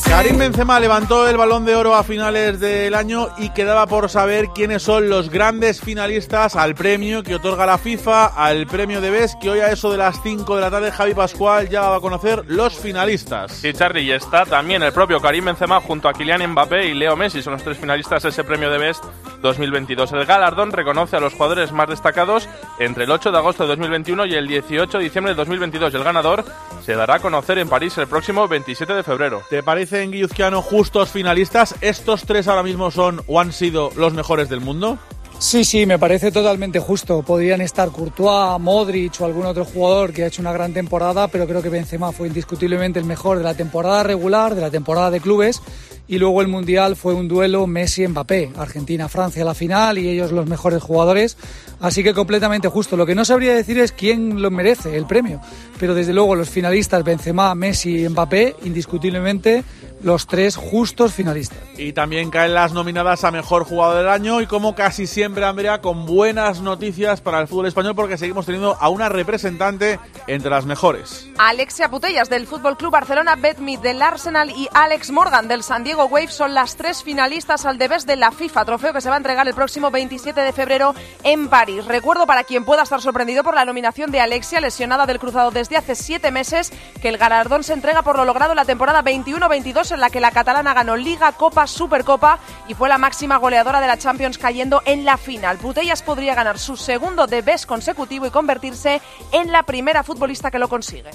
Karim 0.06 0.38
Benzema 0.38 0.80
levantó 0.80 1.28
el 1.28 1.36
balón 1.36 1.66
de 1.66 1.76
oro 1.76 1.96
a 1.96 2.04
finales 2.04 2.60
del 2.60 2.96
año 2.96 3.28
y 3.38 3.50
quedaba 3.50 3.88
por 3.88 4.10
saber 4.10 4.50
quiénes 4.56 4.84
son 4.84 5.10
los 5.10 5.30
grandes 5.30 5.82
finalistas 5.82 6.56
al 6.56 6.76
premio 6.76 7.22
que 7.22 7.36
otorga 7.36 7.66
la 7.66 7.78
FIFA, 7.78 8.28
al 8.28 8.68
premio 8.68 9.02
de 9.02 9.10
BES, 9.10 9.36
que 9.42 9.50
hoy 9.50 9.60
a 9.60 9.72
eso 9.72 9.92
de 9.92 9.98
las 9.98 10.22
5 10.24 10.56
de 10.56 10.62
la 10.62 10.72
tarde 10.72 10.92
Javi 10.92 11.14
Pascual 11.14 11.68
ya 11.68 11.90
va 11.90 11.98
a 11.98 12.00
conocer 12.02 12.44
los 12.48 12.78
finalistas. 12.78 13.52
Sí, 13.52 13.74
Charlie, 13.74 14.04
y 14.04 14.12
está 14.12 14.46
también 14.46 14.82
el 14.82 14.94
propio 14.94 15.20
Karim 15.20 15.46
Benzema 15.46 15.82
junto 15.82 16.08
a 16.08 16.14
Kylian 16.14 16.52
Mbappé 16.52 16.88
y 16.88 16.94
Leo 16.94 17.18
Messi, 17.18 17.42
son 17.42 17.54
los 17.54 17.64
tres 17.64 17.78
finalistas 17.78 18.24
de 18.24 18.30
ese 18.30 18.44
premio 18.44 18.70
de 18.70 18.78
BES 18.78 19.02
2022. 19.42 20.12
El 20.14 20.26
galardón 20.26 20.72
reconoce 20.72 21.18
a 21.18 21.20
los 21.20 21.34
jugadores 21.34 21.72
más 21.72 21.90
destacados 21.90 22.48
entre 22.80 23.04
el 23.04 23.12
8 23.12 23.32
de 23.32 23.38
agosto 23.38 23.64
de 23.64 23.70
2021 23.70 24.26
y 24.26 24.36
el 24.36 24.48
18 24.48 24.98
de 24.98 25.04
diciembre 25.04 25.34
de 25.34 25.38
2022. 25.38 25.94
El 25.94 26.04
ganador 26.04 26.46
se 26.86 26.96
dará 26.96 27.16
a 27.16 27.20
conocer 27.20 27.58
en 27.58 27.70
París 27.70 27.98
el 27.98 28.08
próximo 28.08 28.48
27 28.70 28.94
de 28.94 29.04
febrero. 29.04 29.42
¿Te 29.50 29.64
parecen 29.64 30.12
guilluzquiano 30.12 30.62
justos 30.62 31.10
finalistas? 31.10 31.74
¿Estos 31.82 32.26
tres 32.26 32.48
ahora 32.48 32.62
mismo 32.62 32.92
son 32.92 33.24
o 33.26 33.40
han 33.40 33.52
sido 33.52 33.90
los 33.96 34.14
mejores 34.14 34.48
del 34.48 34.62
mundo? 34.62 35.00
Sí, 35.40 35.66
sí, 35.66 35.88
me 35.88 35.98
parece 35.98 36.32
totalmente 36.32 36.80
justo. 36.80 37.24
Podrían 37.24 37.62
estar 37.62 37.90
Courtois, 37.90 38.60
Modric 38.60 39.20
o 39.22 39.26
algún 39.26 39.48
otro 39.48 39.66
jugador 39.66 40.14
que 40.14 40.24
ha 40.24 40.28
hecho 40.28 40.44
una 40.44 40.54
gran 40.54 40.72
temporada, 40.72 41.30
pero 41.30 41.48
creo 41.48 41.64
que 41.64 41.70
Benzema 41.70 42.12
fue 42.12 42.28
indiscutiblemente 42.28 43.00
el 43.00 43.06
mejor 43.06 43.40
de 43.40 43.44
la 43.44 43.56
temporada 43.56 44.04
regular, 44.04 44.54
de 44.54 44.62
la 44.62 44.70
temporada 44.70 45.10
de 45.10 45.20
clubes 45.20 45.64
y 46.10 46.18
luego 46.18 46.42
el 46.42 46.48
Mundial 46.48 46.96
fue 46.96 47.14
un 47.14 47.28
duelo 47.28 47.68
Messi-Mbappé, 47.68 48.54
Argentina-Francia 48.58 49.46
la 49.46 49.54
final 49.54 50.00
y 50.00 50.10
ellos 50.10 50.32
los 50.32 50.48
mejores 50.48 50.82
jugadores, 50.82 51.38
así 51.80 52.04
que 52.04 52.16
completamente 52.16 52.68
justo. 52.68 52.98
Lo 52.98 53.06
que 53.06 53.14
no 53.14 53.24
sabría 53.24 53.54
decir 53.54 53.78
es 53.78 53.92
quién 53.92 54.42
lo 54.42 54.50
merece 54.50 54.98
el 54.98 55.06
premio, 55.06 55.40
pero 55.80 55.94
desde 55.94 56.14
luego 56.14 56.36
los 56.36 56.50
finalistas 56.50 57.04
Benzema, 57.04 57.54
Messi 57.54 58.04
y 58.04 58.10
Mbappé, 58.10 58.56
indiscutiblemente 58.64 59.64
los 60.02 60.28
tres 60.28 60.56
justos 60.56 61.14
finalistas. 61.14 61.60
Y 61.78 61.94
también 61.94 62.32
caen 62.32 62.54
las 62.54 62.74
nominadas 62.74 63.24
a 63.24 63.32
Mejor 63.32 63.64
Jugador 63.66 63.98
del 63.98 64.08
Año 64.08 64.42
y 64.42 64.48
como 64.48 64.74
casi 64.74 65.08
siempre, 65.08 65.46
Andrea, 65.46 65.82
con 65.82 66.06
buenas 66.06 66.62
noticias 66.62 67.22
para 67.22 67.40
el 67.40 67.48
fútbol 67.48 67.68
español 67.68 67.96
porque 67.96 68.18
seguimos 68.18 68.46
teniendo 68.46 68.78
a 68.80 68.90
una 68.90 69.10
representante 69.10 70.00
entre 70.28 70.50
las 70.50 70.66
mejores. 70.66 71.28
Alexia 71.38 71.90
Putellas 71.90 72.30
del 72.30 72.48
Fútbol 72.48 72.78
Club 72.78 72.92
Barcelona, 72.92 73.36
Beth 73.36 73.60
Mead 73.60 73.80
del 73.80 74.02
Arsenal 74.02 74.50
y 74.52 74.68
Alex 74.74 75.12
Morgan 75.12 75.48
del 75.48 75.64
San 75.64 75.84
Diego 75.84 75.99
Wave 76.06 76.30
son 76.30 76.54
las 76.54 76.76
tres 76.76 77.04
finalistas 77.04 77.66
al 77.66 77.78
debes 77.78 78.06
de 78.06 78.16
la 78.16 78.32
FIFA, 78.32 78.66
trofeo 78.66 78.94
que 78.94 79.02
se 79.02 79.10
va 79.10 79.16
a 79.16 79.18
entregar 79.18 79.48
el 79.48 79.54
próximo 79.54 79.92
27 79.92 80.40
de 80.42 80.54
febrero 80.54 80.96
en 81.24 81.50
París. 81.50 81.86
Recuerdo 81.86 82.26
para 82.26 82.44
quien 82.44 82.66
pueda 82.66 82.84
estar 82.84 83.02
sorprendido 83.02 83.44
por 83.44 83.56
la 83.56 83.66
nominación 83.66 84.12
de 84.12 84.22
Alexia, 84.22 84.62
lesionada 84.62 85.06
del 85.06 85.20
cruzado 85.20 85.52
desde 85.52 85.78
hace 85.78 85.96
siete 85.96 86.32
meses, 86.32 86.72
que 87.02 87.10
el 87.10 87.18
galardón 87.18 87.64
se 87.64 87.74
entrega 87.74 88.02
por 88.02 88.18
lo 88.18 88.26
logrado 88.26 88.52
en 88.52 88.58
la 88.58 88.66
temporada 88.66 89.04
21-22 89.04 89.92
en 89.92 90.00
la 90.00 90.10
que 90.10 90.20
la 90.20 90.32
catalana 90.32 90.74
ganó 90.74 90.96
Liga, 90.96 91.32
Copa, 91.34 91.68
Supercopa 91.68 92.40
y 92.68 92.74
fue 92.74 92.90
la 92.90 92.98
máxima 92.98 93.38
goleadora 93.38 93.82
de 93.82 93.88
la 93.88 93.98
Champions 93.98 94.38
cayendo 94.38 94.82
en 94.86 95.06
la 95.06 95.18
final. 95.18 95.58
Putellas 95.58 96.02
podría 96.02 96.36
ganar 96.36 96.60
su 96.60 96.78
segundo 96.78 97.28
de 97.28 97.42
best 97.42 97.66
consecutivo 97.66 98.26
y 98.26 98.32
convertirse 98.32 99.02
en 99.32 99.52
la 99.52 99.64
primera 99.64 100.04
futbolista 100.04 100.52
que 100.52 100.60
lo 100.60 100.70
consigue. 100.70 101.10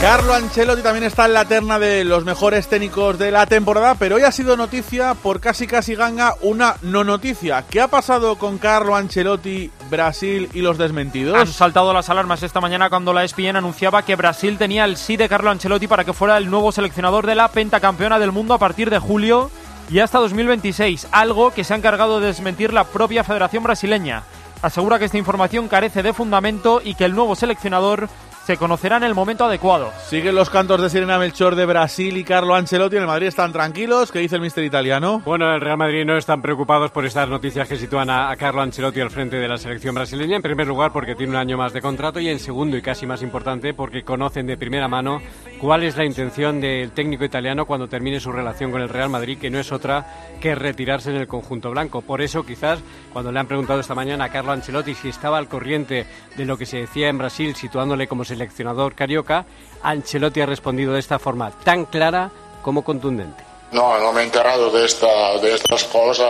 Carlo 0.00 0.34
Ancelotti 0.34 0.82
también 0.82 1.04
está 1.04 1.24
en 1.24 1.32
la 1.32 1.46
terna 1.46 1.78
de 1.78 2.04
los 2.04 2.24
mejores 2.24 2.68
técnicos 2.68 2.95
de 2.96 3.30
la 3.30 3.44
temporada, 3.44 3.94
pero 3.96 4.16
hoy 4.16 4.22
ha 4.22 4.32
sido 4.32 4.56
noticia 4.56 5.12
por 5.12 5.38
casi 5.38 5.66
casi 5.66 5.94
ganga 5.94 6.34
una 6.40 6.76
no 6.80 7.04
noticia. 7.04 7.62
¿Qué 7.68 7.82
ha 7.82 7.88
pasado 7.88 8.38
con 8.38 8.56
Carlo 8.56 8.96
Ancelotti, 8.96 9.70
Brasil 9.90 10.48
y 10.54 10.62
los 10.62 10.78
desmentidos? 10.78 11.36
Han 11.36 11.46
saltado 11.46 11.92
las 11.92 12.08
alarmas 12.08 12.42
esta 12.42 12.62
mañana 12.62 12.88
cuando 12.88 13.12
la 13.12 13.22
ESPN 13.22 13.56
anunciaba 13.56 14.00
que 14.00 14.16
Brasil 14.16 14.56
tenía 14.56 14.86
el 14.86 14.96
sí 14.96 15.18
de 15.18 15.28
Carlo 15.28 15.50
Ancelotti 15.50 15.86
para 15.86 16.04
que 16.04 16.14
fuera 16.14 16.38
el 16.38 16.48
nuevo 16.48 16.72
seleccionador 16.72 17.26
de 17.26 17.34
la 17.34 17.48
pentacampeona 17.48 18.18
del 18.18 18.32
mundo 18.32 18.54
a 18.54 18.58
partir 18.58 18.88
de 18.88 18.98
julio 18.98 19.50
y 19.90 19.98
hasta 19.98 20.18
2026, 20.18 21.08
algo 21.12 21.50
que 21.50 21.64
se 21.64 21.74
ha 21.74 21.76
encargado 21.76 22.18
de 22.18 22.28
desmentir 22.28 22.72
la 22.72 22.84
propia 22.84 23.24
Federación 23.24 23.62
Brasileña. 23.62 24.22
Asegura 24.62 24.98
que 24.98 25.04
esta 25.04 25.18
información 25.18 25.68
carece 25.68 26.02
de 26.02 26.14
fundamento 26.14 26.80
y 26.82 26.94
que 26.94 27.04
el 27.04 27.14
nuevo 27.14 27.36
seleccionador 27.36 28.08
se 28.46 28.56
conocerá 28.56 28.98
en 28.98 29.02
el 29.02 29.14
momento 29.16 29.44
adecuado. 29.44 29.92
Siguen 30.06 30.36
los 30.36 30.50
cantos 30.50 30.80
de 30.80 30.88
Sirena 30.88 31.18
Melchor 31.18 31.56
de 31.56 31.66
Brasil 31.66 32.16
y 32.16 32.22
Carlo 32.22 32.54
Ancelotti. 32.54 32.94
En 32.94 33.02
el 33.02 33.08
Madrid 33.08 33.26
están 33.26 33.52
tranquilos. 33.52 34.12
¿Qué 34.12 34.20
dice 34.20 34.36
el 34.36 34.40
mister 34.40 34.62
italiano? 34.62 35.20
Bueno, 35.24 35.52
el 35.52 35.60
Real 35.60 35.76
Madrid 35.76 36.04
no 36.04 36.16
están 36.16 36.40
preocupados 36.40 36.92
por 36.92 37.04
estas 37.04 37.28
noticias 37.28 37.66
que 37.68 37.76
sitúan 37.76 38.08
a, 38.08 38.30
a, 38.30 38.36
Carlo 38.36 38.62
Ancelotti 38.62 39.00
al 39.00 39.10
frente 39.10 39.34
de 39.34 39.48
la 39.48 39.56
selección 39.56 39.96
brasileña. 39.96 40.36
En 40.36 40.42
primer 40.42 40.68
lugar, 40.68 40.92
porque 40.92 41.16
tiene 41.16 41.32
un 41.32 41.38
año 41.38 41.58
más 41.58 41.72
de 41.72 41.82
contrato. 41.82 42.20
Y 42.20 42.28
en 42.28 42.38
segundo, 42.38 42.76
y 42.76 42.82
casi 42.82 43.04
más 43.04 43.20
importante, 43.20 43.74
porque 43.74 44.04
conocen 44.04 44.46
de 44.46 44.56
primera 44.56 44.86
mano 44.86 45.20
cuál 45.60 45.82
es 45.82 45.96
la 45.96 46.04
intención 46.04 46.60
del 46.60 46.90
técnico 46.92 47.24
italiano 47.24 47.66
cuando 47.66 47.88
termine 47.88 48.20
su 48.20 48.32
relación 48.32 48.70
con 48.70 48.82
el 48.82 48.88
Real 48.88 49.08
Madrid, 49.08 49.38
que 49.38 49.50
no 49.50 49.58
es 49.58 49.72
otra 49.72 50.06
que 50.40 50.54
retirarse 50.54 51.10
en 51.10 51.16
el 51.16 51.26
conjunto 51.26 51.70
blanco. 51.70 52.02
Por 52.02 52.20
eso, 52.20 52.44
quizás, 52.44 52.80
cuando 53.12 53.32
le 53.32 53.40
han 53.40 53.46
preguntado 53.46 53.80
esta 53.80 53.94
mañana 53.94 54.24
a 54.24 54.28
Carlo 54.28 54.52
Ancelotti 54.52 54.94
si 54.94 55.08
estaba 55.08 55.38
al 55.38 55.48
corriente 55.48 56.06
de 56.36 56.44
lo 56.44 56.56
que 56.56 56.66
se 56.66 56.78
decía 56.78 57.08
en 57.08 57.18
Brasil, 57.18 57.54
situándole 57.54 58.06
como 58.06 58.24
seleccionador 58.24 58.94
carioca, 58.94 59.46
Ancelotti 59.82 60.40
ha 60.40 60.46
respondido 60.46 60.92
de 60.92 61.00
esta 61.00 61.18
forma 61.18 61.50
tan 61.50 61.86
clara 61.86 62.30
como 62.62 62.82
contundente. 62.82 63.45
No, 63.72 63.98
no 63.98 64.12
me 64.12 64.20
he 64.20 64.24
enterado 64.24 64.70
de, 64.70 64.84
esta, 64.84 65.38
de 65.40 65.54
estas 65.54 65.84
cosas. 65.84 66.28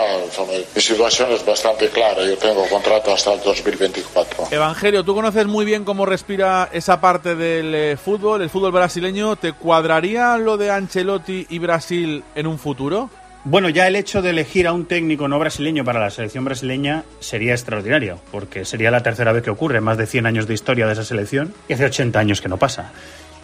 Mi 0.74 0.80
situación 0.80 1.30
es 1.32 1.44
bastante 1.44 1.88
clara. 1.90 2.24
Yo 2.24 2.36
tengo 2.38 2.66
contrato 2.68 3.12
hasta 3.12 3.34
el 3.34 3.40
2024. 3.40 4.48
Evangelio, 4.50 5.04
tú 5.04 5.14
conoces 5.14 5.46
muy 5.46 5.64
bien 5.64 5.84
cómo 5.84 6.06
respira 6.06 6.68
esa 6.72 7.00
parte 7.00 7.34
del 7.34 7.74
eh, 7.74 7.96
fútbol, 7.96 8.42
el 8.42 8.50
fútbol 8.50 8.72
brasileño. 8.72 9.36
¿Te 9.36 9.52
cuadraría 9.52 10.38
lo 10.38 10.56
de 10.56 10.70
Ancelotti 10.70 11.46
y 11.50 11.58
Brasil 11.58 12.24
en 12.34 12.46
un 12.46 12.58
futuro? 12.58 13.10
Bueno, 13.48 13.68
ya 13.68 13.86
el 13.86 13.94
hecho 13.94 14.22
de 14.22 14.30
elegir 14.30 14.66
a 14.66 14.72
un 14.72 14.86
técnico 14.86 15.28
no 15.28 15.38
brasileño 15.38 15.84
para 15.84 16.00
la 16.00 16.10
selección 16.10 16.44
brasileña 16.44 17.04
sería 17.20 17.52
extraordinario, 17.52 18.18
porque 18.32 18.64
sería 18.64 18.90
la 18.90 19.04
tercera 19.04 19.30
vez 19.30 19.44
que 19.44 19.50
ocurre, 19.50 19.80
más 19.80 19.96
de 19.98 20.06
100 20.06 20.26
años 20.26 20.48
de 20.48 20.54
historia 20.54 20.84
de 20.86 20.94
esa 20.94 21.04
selección, 21.04 21.54
y 21.68 21.74
hace 21.74 21.84
80 21.84 22.18
años 22.18 22.40
que 22.40 22.48
no 22.48 22.56
pasa. 22.56 22.90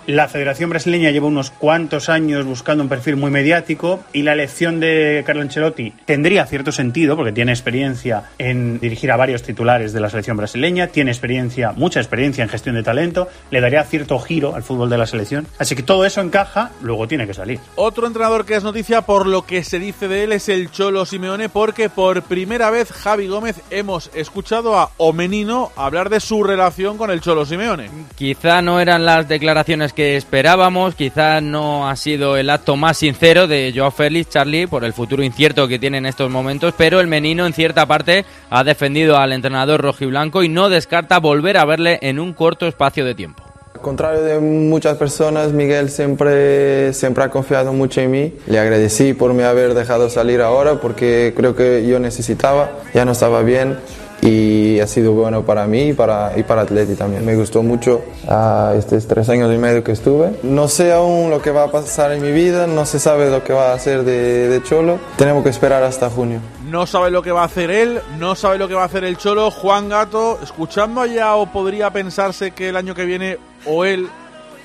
La 0.09 0.27
Federación 0.27 0.69
Brasileña 0.69 1.13
lleva 1.13 1.29
unos 1.29 1.51
cuantos 1.51 2.09
años 2.09 2.45
buscando 2.45 2.83
un 2.83 2.89
perfil 2.89 3.15
muy 3.15 3.31
mediático 3.31 4.01
y 4.13 4.23
la 4.23 4.33
elección 4.33 4.81
de 4.81 5.23
Carlo 5.25 5.43
Ancelotti 5.43 5.93
tendría 6.05 6.45
cierto 6.45 6.73
sentido 6.73 7.15
porque 7.17 7.31
tiene 7.31 7.53
experiencia 7.53 8.25
en 8.37 8.81
dirigir 8.81 9.13
a 9.13 9.17
varios 9.17 9.45
titulares 9.45 9.93
de 9.93 10.01
la 10.01 10.11
selección 10.11 10.37
brasileña, 10.37 10.89
tiene 10.89 11.13
experiencia, 11.13 11.71
mucha 11.71 12.01
experiencia 12.01 12.43
en 12.43 12.51
gestión 12.51 12.75
de 12.75 12.83
talento, 12.83 13.29
le 13.53 13.61
daría 13.61 13.85
cierto 13.85 14.19
giro 14.19 14.57
al 14.57 14.65
fútbol 14.65 14.91
de 14.91 14.99
la 14.99 15.07
selección. 15.07 15.47
Así 15.61 15.77
que 15.77 15.85
todo 15.85 16.05
eso 16.05 16.21
encaja, 16.21 16.73
luego 16.83 17.07
tiene 17.07 17.29
que 17.29 17.35
salir. 17.35 17.61
Otro 17.77 18.09
entrenador 18.09 18.45
que 18.45 18.57
es 18.57 18.65
noticia 18.65 19.03
por 19.03 19.29
lo 19.29 19.47
que 19.47 19.63
se 19.63 19.79
dice 19.79 20.09
de 20.09 20.25
él 20.25 20.33
es 20.33 20.49
el 20.49 20.73
Cholo 20.73 21.07
Simeone 21.07 21.49
porque 21.49 21.89
por 21.89 22.23
primera 22.23 22.71
vez 22.71 22.91
Javi 22.91 23.29
Gómez 23.29 23.61
hemos 23.71 24.11
escuchado 24.15 24.77
a 24.77 24.91
Omenino 24.97 25.71
hablar 25.77 26.11
de 26.11 26.19
su 26.19 26.43
relación 26.43 26.99
con 26.99 27.13
el 27.13 27.21
Cholo 27.21 27.47
Simeone. 27.47 27.89
Quizá 28.17 28.63
no 28.63 28.81
eran 28.81 29.05
las 29.05 29.29
declaraciones 29.29 29.92
que 29.93 30.17
esperábamos, 30.17 30.95
quizás 30.95 31.43
no 31.43 31.89
ha 31.89 31.97
sido 31.97 32.37
el 32.37 32.51
acto 32.51 32.77
más 32.77 32.99
sincero 32.99 33.47
de 33.47 33.73
Joao 33.75 33.91
Félix, 33.91 34.31
Charlie, 34.31 34.67
por 34.67 34.85
el 34.85 34.93
futuro 34.93 35.23
incierto 35.23 35.69
que 35.69 35.79
tiene 35.79 35.99
en 35.99 36.07
estos 36.07 36.31
momentos, 36.31 36.75
pero 36.77 37.01
el 37.01 37.07
menino 37.07 37.47
en 37.47 37.53
cierta 37.53 37.87
parte 37.87 38.25
ha 38.51 38.65
defendido 38.65 39.17
al 39.17 39.33
entrenador 39.33 39.81
rojiblanco 39.81 40.43
y 40.43 40.49
no 40.49 40.69
descarta 40.69 41.19
volver 41.19 41.57
a 41.57 41.65
verle 41.65 41.99
en 42.03 42.19
un 42.19 42.33
corto 42.33 42.67
espacio 42.67 43.05
de 43.05 43.15
tiempo. 43.15 43.43
Al 43.75 43.81
contrario 43.81 44.23
de 44.23 44.39
muchas 44.39 44.97
personas, 44.97 45.53
Miguel 45.53 45.89
siempre, 45.91 46.93
siempre 46.93 47.25
ha 47.25 47.31
confiado 47.31 47.73
mucho 47.73 48.01
en 48.01 48.11
mí. 48.11 48.33
Le 48.47 48.59
agradecí 48.59 49.15
por 49.15 49.33
me 49.35 49.45
haber 49.45 49.75
dejado 49.75 50.09
salir 50.09 50.41
ahora 50.41 50.75
porque 50.81 51.33
creo 51.37 51.57
que 51.57 51.87
yo 51.87 51.99
necesitaba, 51.99 52.71
ya 52.95 53.05
no 53.05 53.13
estaba 53.13 53.43
bien 53.43 53.79
y 54.23 54.79
ha 54.79 54.87
sido 54.87 55.13
bueno 55.13 55.43
para 55.43 55.67
mí 55.67 55.89
y 55.89 55.93
para, 55.93 56.33
y 56.39 56.45
para 56.45 56.63
Atleti 56.63 56.95
también. 56.95 57.27
Me 57.27 57.35
gustó 57.35 57.63
mucho 57.63 58.03
uh, 58.29 58.73
estos 58.79 59.07
tres 59.09 59.29
años 59.29 59.53
y 59.53 59.59
medio 59.59 59.83
que 59.83 59.93
estuve. 59.93 60.31
No 60.45 60.69
sé 60.69 60.93
aún 60.93 61.29
lo 61.29 61.43
que 61.43 61.51
va 61.51 61.65
a 61.65 61.71
pasar 61.73 62.13
en 62.13 62.23
mi 62.23 62.31
vida, 62.31 62.69
no 62.69 62.87
se 62.87 63.01
sabe 63.01 63.31
lo 63.31 63.43
que 63.43 63.53
va 63.53 63.73
a 63.73 63.75
hacer 63.75 64.05
de, 64.05 64.49
de 64.49 64.63
Cholo. 64.63 64.99
Tenemos 65.17 65.43
que 65.43 65.51
esperar 65.51 65.83
hasta 65.83 66.09
junio. 66.09 66.39
No 66.71 66.87
sabe 66.87 67.11
lo 67.11 67.21
que 67.21 67.33
va 67.33 67.43
a 67.43 67.47
hacer 67.47 67.71
él, 67.71 68.01
no 68.19 68.37
sabe 68.37 68.59
lo 68.59 68.69
que 68.69 68.75
va 68.75 68.83
a 68.83 68.87
hacer 68.87 69.03
el 69.03 69.17
Cholo. 69.19 69.51
Juan 69.51 69.89
Gato, 69.89 70.39
escuchando 70.41 71.01
allá 71.01 71.35
o 71.35 71.47
podría 71.47 71.91
pensarse 71.91 72.53
que 72.53 72.69
el 72.69 72.77
año 72.77 72.95
que 72.95 73.05
viene 73.05 73.39
o 73.67 73.85
él 73.85 74.09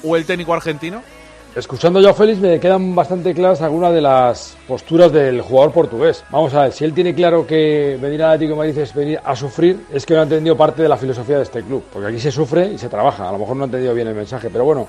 o 0.03 0.15
el 0.15 0.25
técnico 0.25 0.53
argentino. 0.53 1.01
Escuchando 1.57 1.99
yo 1.99 2.11
a 2.11 2.13
Félix 2.13 2.37
me 2.37 2.59
quedan 2.59 2.93
bastante 2.93 3.33
claras 3.33 3.63
algunas 3.63 3.91
de 3.91 3.99
las 3.99 4.55
posturas 4.67 5.11
del 5.11 5.41
jugador 5.41 5.71
portugués. 5.71 6.23
Vamos 6.29 6.53
a 6.53 6.61
ver, 6.61 6.71
si 6.71 6.85
él 6.85 6.93
tiene 6.93 7.15
claro 7.15 7.47
que 7.47 7.97
venir 7.99 8.21
al 8.21 8.33
Atlético 8.33 8.51
de 8.51 8.57
Madrid 8.59 8.77
es 8.77 8.93
venir 8.93 9.19
a 9.23 9.35
sufrir, 9.35 9.87
es 9.91 10.05
que 10.05 10.13
no 10.13 10.19
ha 10.19 10.23
entendido 10.23 10.55
parte 10.55 10.83
de 10.83 10.87
la 10.87 10.97
filosofía 10.97 11.37
de 11.37 11.41
este 11.41 11.63
club. 11.63 11.83
Porque 11.91 12.09
aquí 12.09 12.19
se 12.19 12.31
sufre 12.31 12.67
y 12.73 12.77
se 12.77 12.89
trabaja. 12.89 13.27
A 13.27 13.31
lo 13.31 13.39
mejor 13.39 13.55
no 13.55 13.63
ha 13.63 13.65
entendido 13.65 13.95
bien 13.95 14.07
el 14.07 14.13
mensaje, 14.13 14.51
pero 14.51 14.65
bueno, 14.65 14.87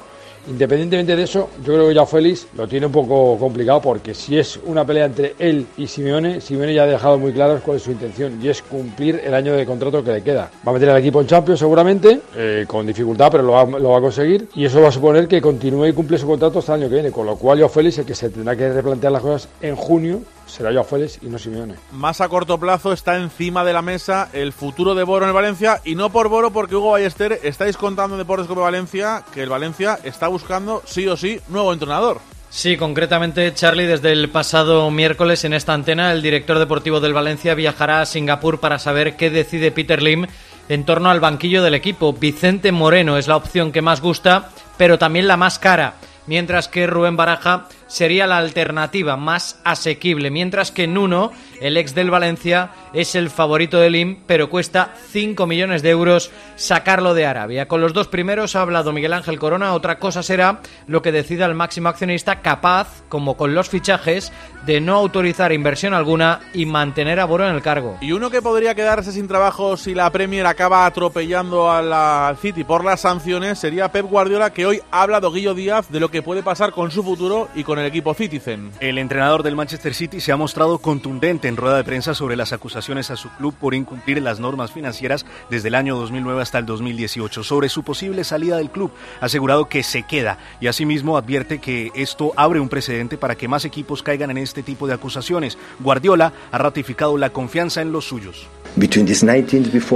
Independientemente 0.48 1.14
de 1.14 1.22
eso, 1.22 1.50
yo 1.58 1.74
creo 1.74 1.88
que 1.88 1.94
ya 1.94 2.06
Félix 2.06 2.46
lo 2.56 2.66
tiene 2.66 2.86
un 2.86 2.92
poco 2.92 3.36
complicado 3.38 3.82
porque 3.82 4.14
si 4.14 4.38
es 4.38 4.58
una 4.64 4.84
pelea 4.84 5.04
entre 5.04 5.34
él 5.38 5.66
y 5.76 5.86
Simeone, 5.86 6.40
Simeone 6.40 6.72
ya 6.72 6.84
ha 6.84 6.86
dejado 6.86 7.18
muy 7.18 7.32
claro 7.32 7.60
cuál 7.62 7.76
es 7.76 7.82
su 7.82 7.90
intención 7.90 8.40
y 8.42 8.48
es 8.48 8.62
cumplir 8.62 9.20
el 9.24 9.34
año 9.34 9.52
de 9.52 9.66
contrato 9.66 10.02
que 10.02 10.10
le 10.10 10.22
queda. 10.22 10.50
Va 10.66 10.70
a 10.70 10.74
meter 10.74 10.88
al 10.88 10.98
equipo 10.98 11.20
en 11.20 11.26
Champions 11.26 11.60
seguramente, 11.60 12.20
eh, 12.34 12.64
con 12.66 12.86
dificultad, 12.86 13.30
pero 13.30 13.42
lo 13.42 13.52
va, 13.52 13.64
lo 13.66 13.90
va, 13.90 13.98
a 13.98 14.00
conseguir 14.00 14.48
y 14.54 14.64
eso 14.64 14.80
va 14.80 14.88
a 14.88 14.92
suponer 14.92 15.28
que 15.28 15.40
continúe 15.42 15.88
y 15.88 15.92
cumple 15.92 16.16
su 16.16 16.26
contrato 16.26 16.60
hasta 16.60 16.74
el 16.74 16.82
año 16.82 16.88
que 16.88 16.94
viene, 16.94 17.12
con 17.12 17.26
lo 17.26 17.36
cual 17.36 17.58
yo 17.58 17.68
Félix 17.68 17.98
el 17.98 18.06
que 18.06 18.14
se 18.14 18.30
tendrá 18.30 18.56
que 18.56 18.72
replantear 18.72 19.12
las 19.12 19.22
cosas 19.22 19.48
en 19.60 19.76
junio 19.76 20.22
será 20.48 20.72
Joao 20.72 20.84
Félix 20.84 21.18
y 21.22 21.26
no 21.26 21.38
Simeone. 21.38 21.74
Más 21.92 22.20
a 22.20 22.28
corto 22.28 22.58
plazo 22.58 22.92
está 22.92 23.16
encima 23.16 23.64
de 23.64 23.72
la 23.72 23.82
mesa 23.82 24.28
el 24.32 24.52
futuro 24.52 24.94
de 24.94 25.04
Boro 25.04 25.24
en 25.24 25.28
el 25.28 25.34
Valencia 25.34 25.80
y 25.84 25.94
no 25.94 26.10
por 26.10 26.28
Boro 26.28 26.50
porque 26.52 26.74
Hugo 26.74 26.92
Ballester 26.92 27.38
estáis 27.42 27.76
contando 27.76 28.16
en 28.16 28.18
Deportes 28.18 28.46
Cope 28.46 28.60
Valencia 28.60 29.24
que 29.32 29.42
el 29.42 29.48
Valencia 29.48 29.98
está 30.02 30.28
buscando 30.28 30.82
sí 30.86 31.06
o 31.06 31.16
sí 31.16 31.40
nuevo 31.48 31.72
entrenador. 31.72 32.20
Sí, 32.50 32.78
concretamente, 32.78 33.52
Charlie, 33.52 33.86
desde 33.86 34.10
el 34.10 34.30
pasado 34.30 34.90
miércoles 34.90 35.44
en 35.44 35.52
esta 35.52 35.74
antena, 35.74 36.12
el 36.12 36.22
director 36.22 36.58
deportivo 36.58 36.98
del 36.98 37.12
Valencia 37.12 37.54
viajará 37.54 38.00
a 38.00 38.06
Singapur 38.06 38.58
para 38.58 38.78
saber 38.78 39.16
qué 39.16 39.28
decide 39.28 39.70
Peter 39.70 40.02
Lim 40.02 40.26
en 40.70 40.84
torno 40.84 41.10
al 41.10 41.20
banquillo 41.20 41.62
del 41.62 41.74
equipo. 41.74 42.14
Vicente 42.14 42.72
Moreno 42.72 43.18
es 43.18 43.28
la 43.28 43.36
opción 43.36 43.70
que 43.70 43.82
más 43.82 44.00
gusta, 44.00 44.48
pero 44.78 44.98
también 44.98 45.28
la 45.28 45.36
más 45.36 45.58
cara, 45.58 45.94
mientras 46.26 46.68
que 46.68 46.86
Rubén 46.86 47.16
Baraja 47.16 47.66
sería 47.88 48.26
la 48.26 48.38
alternativa 48.38 49.16
más 49.16 49.60
asequible, 49.64 50.30
mientras 50.30 50.70
que 50.70 50.86
Nuno, 50.86 51.32
el 51.60 51.76
ex 51.76 51.94
del 51.94 52.10
Valencia, 52.10 52.70
es 52.92 53.14
el 53.14 53.30
favorito 53.30 53.78
del 53.78 53.96
IM, 53.96 54.18
pero 54.26 54.48
cuesta 54.48 54.94
5 55.10 55.46
millones 55.46 55.82
de 55.82 55.90
euros 55.90 56.30
sacarlo 56.56 57.14
de 57.14 57.26
Arabia. 57.26 57.66
Con 57.66 57.80
los 57.80 57.92
dos 57.92 58.08
primeros 58.08 58.54
ha 58.54 58.62
hablado 58.62 58.92
Miguel 58.92 59.12
Ángel 59.12 59.38
Corona, 59.38 59.74
otra 59.74 59.98
cosa 59.98 60.22
será 60.22 60.60
lo 60.86 61.02
que 61.02 61.12
decida 61.12 61.46
el 61.46 61.54
máximo 61.54 61.88
accionista 61.88 62.40
capaz, 62.40 63.02
como 63.08 63.36
con 63.36 63.54
los 63.54 63.68
fichajes, 63.68 64.32
de 64.66 64.80
no 64.80 64.96
autorizar 64.96 65.52
inversión 65.52 65.94
alguna 65.94 66.40
y 66.52 66.66
mantener 66.66 67.20
a 67.20 67.24
Boro 67.24 67.48
en 67.48 67.54
el 67.54 67.62
cargo. 67.62 67.96
Y 68.00 68.12
uno 68.12 68.30
que 68.30 68.42
podría 68.42 68.74
quedarse 68.74 69.12
sin 69.12 69.28
trabajo 69.28 69.76
si 69.76 69.94
la 69.94 70.10
Premier 70.10 70.46
acaba 70.46 70.84
atropellando 70.84 71.70
a 71.70 71.80
la 71.82 72.36
City 72.40 72.64
por 72.64 72.84
las 72.84 73.00
sanciones 73.00 73.58
sería 73.58 73.90
Pep 73.90 74.06
Guardiola, 74.06 74.52
que 74.52 74.66
hoy 74.66 74.80
ha 74.90 75.02
hablado 75.02 75.32
Guillo 75.32 75.54
Díaz 75.54 75.90
de 75.90 76.00
lo 76.00 76.10
que 76.10 76.22
puede 76.22 76.42
pasar 76.42 76.72
con 76.72 76.90
su 76.90 77.02
futuro 77.02 77.48
y 77.54 77.64
con 77.64 77.77
el 77.78 77.86
equipo 77.86 78.14
Citizen. 78.14 78.70
El 78.80 78.98
entrenador 78.98 79.42
del 79.42 79.56
Manchester 79.56 79.94
City 79.94 80.20
se 80.20 80.32
ha 80.32 80.36
mostrado 80.36 80.78
contundente 80.78 81.48
en 81.48 81.56
rueda 81.56 81.76
de 81.76 81.84
prensa 81.84 82.14
sobre 82.14 82.36
las 82.36 82.52
acusaciones 82.52 83.10
a 83.10 83.16
su 83.16 83.28
club 83.30 83.54
por 83.54 83.74
incumplir 83.74 84.20
las 84.22 84.40
normas 84.40 84.72
financieras 84.72 85.26
desde 85.50 85.68
el 85.68 85.74
año 85.74 85.96
2009 85.96 86.42
hasta 86.42 86.58
el 86.58 86.66
2018. 86.66 87.42
Sobre 87.42 87.68
su 87.68 87.82
posible 87.82 88.24
salida 88.24 88.56
del 88.56 88.70
club, 88.70 88.90
ha 89.20 89.26
asegurado 89.26 89.68
que 89.68 89.82
se 89.82 90.02
queda 90.02 90.38
y 90.60 90.66
asimismo 90.66 91.16
advierte 91.16 91.58
que 91.58 91.90
esto 91.94 92.32
abre 92.36 92.60
un 92.60 92.68
precedente 92.68 93.18
para 93.18 93.34
que 93.34 93.48
más 93.48 93.64
equipos 93.64 94.02
caigan 94.02 94.30
en 94.30 94.38
este 94.38 94.62
tipo 94.62 94.86
de 94.86 94.94
acusaciones. 94.94 95.58
Guardiola 95.80 96.32
ha 96.50 96.58
ratificado 96.58 97.16
la 97.18 97.30
confianza 97.30 97.82
en 97.82 97.92
los 97.92 98.06
suyos. 98.06 98.48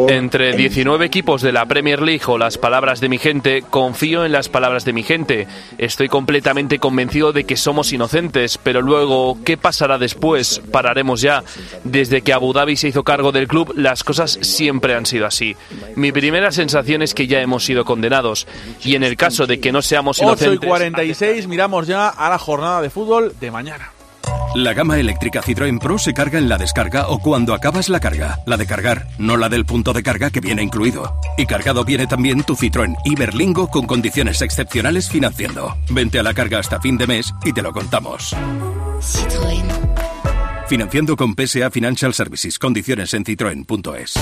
Entre 0.08 0.56
19 0.56 1.04
equipos 1.04 1.42
de 1.42 1.52
la 1.52 1.66
Premier 1.66 2.02
League 2.02 2.24
o 2.26 2.36
las 2.36 2.58
palabras 2.58 3.00
de 3.00 3.08
mi 3.08 3.18
gente, 3.18 3.62
confío 3.62 4.24
en 4.24 4.32
las 4.32 4.48
palabras 4.48 4.84
de 4.84 4.92
mi 4.92 5.02
gente. 5.02 5.46
Estoy 5.78 6.08
completamente 6.08 6.78
convencido 6.78 7.32
de 7.32 7.44
que 7.44 7.56
somos 7.72 7.90
inocentes, 7.94 8.58
pero 8.58 8.82
luego, 8.82 9.38
¿qué 9.46 9.56
pasará 9.56 9.96
después? 9.96 10.60
Pararemos 10.70 11.22
ya. 11.22 11.42
Desde 11.84 12.20
que 12.20 12.34
Abu 12.34 12.52
Dhabi 12.52 12.76
se 12.76 12.88
hizo 12.88 13.02
cargo 13.02 13.32
del 13.32 13.48
club, 13.48 13.72
las 13.74 14.04
cosas 14.04 14.38
siempre 14.42 14.94
han 14.94 15.06
sido 15.06 15.24
así. 15.24 15.56
Mi 15.96 16.12
primera 16.12 16.52
sensación 16.52 17.00
es 17.00 17.14
que 17.14 17.26
ya 17.26 17.40
hemos 17.40 17.64
sido 17.64 17.86
condenados. 17.86 18.46
Y 18.84 18.94
en 18.94 19.04
el 19.04 19.16
caso 19.16 19.46
de 19.46 19.58
que 19.58 19.72
no 19.72 19.80
seamos 19.80 20.18
inocentes... 20.18 20.58
8 20.58 20.66
y 20.66 20.68
46, 20.68 21.48
miramos 21.48 21.86
ya 21.86 22.10
a 22.10 22.28
la 22.28 22.36
jornada 22.36 22.82
de 22.82 22.90
fútbol 22.90 23.34
de 23.40 23.50
mañana. 23.50 23.90
La 24.54 24.74
gama 24.74 24.98
eléctrica 24.98 25.40
Citroën 25.40 25.78
Pro 25.78 25.98
se 25.98 26.12
carga 26.12 26.38
en 26.38 26.48
la 26.48 26.58
descarga 26.58 27.08
o 27.08 27.18
cuando 27.18 27.54
acabas 27.54 27.88
la 27.88 28.00
carga. 28.00 28.38
La 28.44 28.58
de 28.58 28.66
cargar, 28.66 29.06
no 29.18 29.38
la 29.38 29.48
del 29.48 29.64
punto 29.64 29.94
de 29.94 30.02
carga 30.02 30.30
que 30.30 30.40
viene 30.40 30.62
incluido. 30.62 31.18
Y 31.38 31.46
cargado 31.46 31.84
viene 31.84 32.06
también 32.06 32.42
tu 32.42 32.54
Citroën 32.54 32.94
Iberlingo 33.04 33.68
con 33.68 33.86
condiciones 33.86 34.42
excepcionales 34.42 35.08
financiando. 35.08 35.74
Vente 35.88 36.18
a 36.18 36.22
la 36.22 36.34
carga 36.34 36.58
hasta 36.58 36.80
fin 36.80 36.98
de 36.98 37.06
mes 37.06 37.32
y 37.44 37.52
te 37.54 37.62
lo 37.62 37.72
contamos. 37.72 38.36
Citroën. 39.00 39.64
Financiando 40.68 41.16
con 41.16 41.34
PSA 41.34 41.70
Financial 41.70 42.12
Services. 42.12 42.58
Condiciones 42.58 43.14
en 43.14 43.24
citroen.es. 43.24 44.14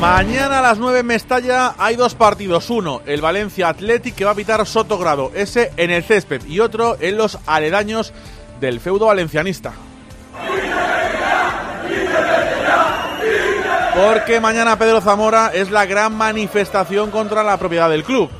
Mañana 0.00 0.60
a 0.60 0.62
las 0.62 0.78
9 0.78 1.00
en 1.00 1.06
Mestalla 1.06 1.74
hay 1.76 1.94
dos 1.94 2.14
partidos. 2.14 2.70
Uno, 2.70 3.02
el 3.04 3.20
Valencia 3.20 3.68
Athletic 3.68 4.14
que 4.14 4.24
va 4.24 4.30
a 4.30 4.34
pitar 4.34 4.66
Sotogrado, 4.66 5.30
ese 5.34 5.72
en 5.76 5.90
el 5.90 6.02
césped. 6.02 6.46
Y 6.46 6.60
otro 6.60 6.96
en 7.00 7.18
los 7.18 7.38
aledaños 7.46 8.14
del 8.60 8.80
feudo 8.80 9.06
valencianista. 9.06 9.72
Porque 13.94 14.40
mañana 14.40 14.78
Pedro 14.78 15.00
Zamora 15.00 15.50
es 15.52 15.70
la 15.70 15.84
gran 15.84 16.14
manifestación 16.14 17.10
contra 17.10 17.42
la 17.42 17.56
propiedad 17.56 17.90
del 17.90 18.04
club. 18.04 18.30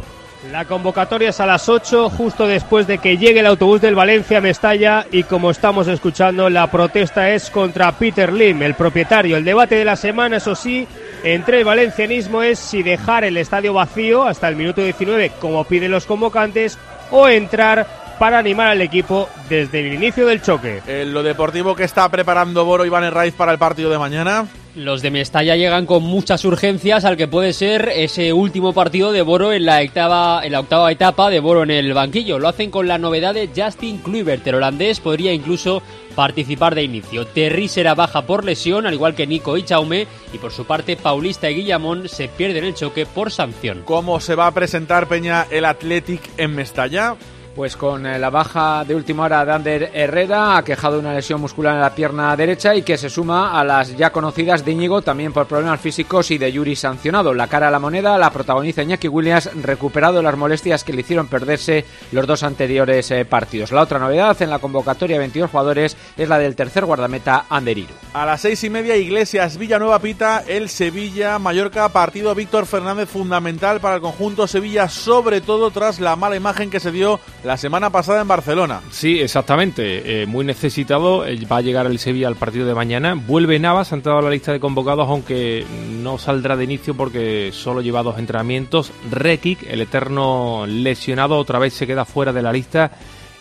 La 0.50 0.64
convocatoria 0.64 1.28
es 1.28 1.40
a 1.40 1.44
las 1.44 1.68
8, 1.68 2.08
justo 2.08 2.46
después 2.46 2.86
de 2.86 2.96
que 2.96 3.18
llegue 3.18 3.40
el 3.40 3.46
autobús 3.46 3.82
del 3.82 3.94
Valencia 3.94 4.40
Mestalla 4.40 5.06
y 5.12 5.24
como 5.24 5.50
estamos 5.50 5.86
escuchando, 5.86 6.48
la 6.48 6.70
protesta 6.70 7.28
es 7.30 7.50
contra 7.50 7.92
Peter 7.92 8.32
Lim, 8.32 8.62
el 8.62 8.72
propietario. 8.72 9.36
El 9.36 9.44
debate 9.44 9.74
de 9.74 9.84
la 9.84 9.96
semana, 9.96 10.38
eso 10.38 10.54
sí, 10.54 10.88
entre 11.24 11.58
el 11.58 11.66
valencianismo 11.66 12.42
es 12.42 12.58
si 12.58 12.82
dejar 12.82 13.24
el 13.24 13.36
estadio 13.36 13.74
vacío 13.74 14.24
hasta 14.24 14.48
el 14.48 14.56
minuto 14.56 14.80
19, 14.80 15.32
como 15.38 15.64
piden 15.64 15.90
los 15.90 16.06
convocantes, 16.06 16.78
o 17.10 17.28
entrar 17.28 17.86
para 18.20 18.36
animar 18.36 18.68
al 18.68 18.82
equipo 18.82 19.30
desde 19.48 19.80
el 19.80 19.94
inicio 19.94 20.26
del 20.26 20.42
choque. 20.42 20.82
En 20.86 21.14
lo 21.14 21.22
deportivo 21.22 21.74
que 21.74 21.84
está 21.84 22.06
preparando 22.10 22.66
Boro 22.66 22.84
Iván 22.84 23.10
Raiz 23.10 23.32
para 23.32 23.50
el 23.50 23.58
partido 23.58 23.88
de 23.88 23.96
mañana. 23.96 24.46
Los 24.74 25.00
de 25.00 25.10
Mestalla 25.10 25.56
llegan 25.56 25.86
con 25.86 26.02
muchas 26.02 26.44
urgencias 26.44 27.06
al 27.06 27.16
que 27.16 27.28
puede 27.28 27.54
ser 27.54 27.88
ese 27.88 28.34
último 28.34 28.74
partido 28.74 29.10
de 29.10 29.22
Boro 29.22 29.54
en 29.54 29.64
la 29.64 29.80
octava, 29.80 30.44
en 30.44 30.52
la 30.52 30.60
octava 30.60 30.92
etapa 30.92 31.30
de 31.30 31.40
Boro 31.40 31.62
en 31.62 31.70
el 31.70 31.94
banquillo. 31.94 32.38
Lo 32.38 32.48
hacen 32.48 32.70
con 32.70 32.86
la 32.86 32.98
novedad 32.98 33.32
de 33.32 33.48
Justin 33.56 33.96
Kluivert, 33.98 34.46
el 34.46 34.56
holandés 34.56 35.00
podría 35.00 35.32
incluso 35.32 35.82
participar 36.14 36.74
de 36.74 36.82
inicio. 36.82 37.26
Terry 37.26 37.68
será 37.68 37.94
baja 37.94 38.26
por 38.26 38.44
lesión, 38.44 38.86
al 38.86 38.92
igual 38.92 39.14
que 39.14 39.26
Nico 39.26 39.56
y 39.56 39.62
Chaume, 39.62 40.06
y 40.34 40.36
por 40.36 40.52
su 40.52 40.66
parte 40.66 40.94
Paulista 40.94 41.50
y 41.50 41.54
Guillamón 41.54 42.06
se 42.06 42.28
pierden 42.28 42.64
el 42.64 42.74
choque 42.74 43.06
por 43.06 43.32
sanción. 43.32 43.80
¿Cómo 43.86 44.20
se 44.20 44.34
va 44.34 44.46
a 44.46 44.52
presentar 44.52 45.08
Peña 45.08 45.46
el 45.50 45.64
Athletic 45.64 46.20
en 46.36 46.54
Mestalla? 46.54 47.16
Pues 47.54 47.76
con 47.76 48.06
eh, 48.06 48.18
la 48.18 48.30
baja 48.30 48.84
de 48.84 48.94
última 48.94 49.24
hora 49.24 49.44
de 49.44 49.52
Ander 49.52 49.90
Herrera, 49.92 50.56
ha 50.56 50.64
quejado 50.64 50.98
una 50.98 51.12
lesión 51.12 51.40
muscular 51.40 51.74
en 51.74 51.80
la 51.80 51.94
pierna 51.94 52.36
derecha 52.36 52.74
y 52.74 52.82
que 52.82 52.96
se 52.96 53.10
suma 53.10 53.58
a 53.58 53.64
las 53.64 53.96
ya 53.96 54.10
conocidas 54.10 54.64
de 54.64 54.72
Íñigo, 54.72 55.02
también 55.02 55.32
por 55.32 55.46
problemas 55.46 55.80
físicos 55.80 56.30
y 56.30 56.38
de 56.38 56.52
Yuri 56.52 56.76
sancionado. 56.76 57.34
La 57.34 57.48
cara 57.48 57.68
a 57.68 57.70
la 57.70 57.78
moneda 57.78 58.18
la 58.18 58.30
protagoniza 58.30 58.82
Iñaki 58.82 59.08
Williams, 59.08 59.50
recuperado 59.62 60.22
las 60.22 60.36
molestias 60.36 60.84
que 60.84 60.92
le 60.92 61.00
hicieron 61.00 61.26
perderse 61.26 61.84
los 62.12 62.26
dos 62.26 62.42
anteriores 62.42 63.10
eh, 63.10 63.24
partidos. 63.24 63.72
La 63.72 63.82
otra 63.82 63.98
novedad 63.98 64.40
en 64.40 64.50
la 64.50 64.58
convocatoria 64.58 65.16
de 65.16 65.20
22 65.20 65.50
jugadores 65.50 65.96
es 66.16 66.28
la 66.28 66.38
del 66.38 66.56
tercer 66.56 66.84
guardameta 66.84 67.46
Ander 67.48 67.78
Iru. 67.78 67.94
A 68.14 68.26
las 68.26 68.40
seis 68.40 68.62
y 68.64 68.70
media, 68.70 68.96
Iglesias 68.96 69.56
Villanueva 69.56 69.98
Pita, 69.98 70.44
el 70.46 70.68
Sevilla 70.68 71.38
Mallorca, 71.38 71.88
partido 71.88 72.34
Víctor 72.34 72.66
Fernández 72.66 73.08
fundamental 73.08 73.80
para 73.80 73.96
el 73.96 74.00
conjunto 74.00 74.46
Sevilla, 74.46 74.88
sobre 74.88 75.40
todo 75.40 75.70
tras 75.70 76.00
la 76.00 76.16
mala 76.16 76.36
imagen 76.36 76.70
que 76.70 76.80
se 76.80 76.92
dio 76.92 77.20
la 77.44 77.56
semana 77.56 77.90
pasada 77.90 78.20
en 78.22 78.28
Barcelona. 78.28 78.80
Sí, 78.90 79.20
exactamente. 79.20 80.22
Eh, 80.22 80.26
muy 80.26 80.44
necesitado. 80.44 81.24
Va 81.50 81.56
a 81.56 81.60
llegar 81.60 81.86
el 81.86 81.98
Sevilla 81.98 82.28
al 82.28 82.36
partido 82.36 82.66
de 82.66 82.74
mañana. 82.74 83.14
Vuelve 83.14 83.58
Navas, 83.58 83.92
ha 83.92 83.96
entrado 83.96 84.18
a 84.18 84.22
la 84.22 84.30
lista 84.30 84.52
de 84.52 84.60
convocados, 84.60 85.08
aunque 85.08 85.64
no 86.02 86.18
saldrá 86.18 86.56
de 86.56 86.64
inicio 86.64 86.94
porque 86.94 87.50
solo 87.52 87.80
lleva 87.80 88.02
dos 88.02 88.18
entrenamientos. 88.18 88.92
Rekic, 89.10 89.62
el 89.68 89.80
eterno 89.80 90.64
lesionado, 90.66 91.38
otra 91.38 91.58
vez 91.58 91.74
se 91.74 91.86
queda 91.86 92.04
fuera 92.04 92.32
de 92.32 92.42
la 92.42 92.52
lista 92.52 92.90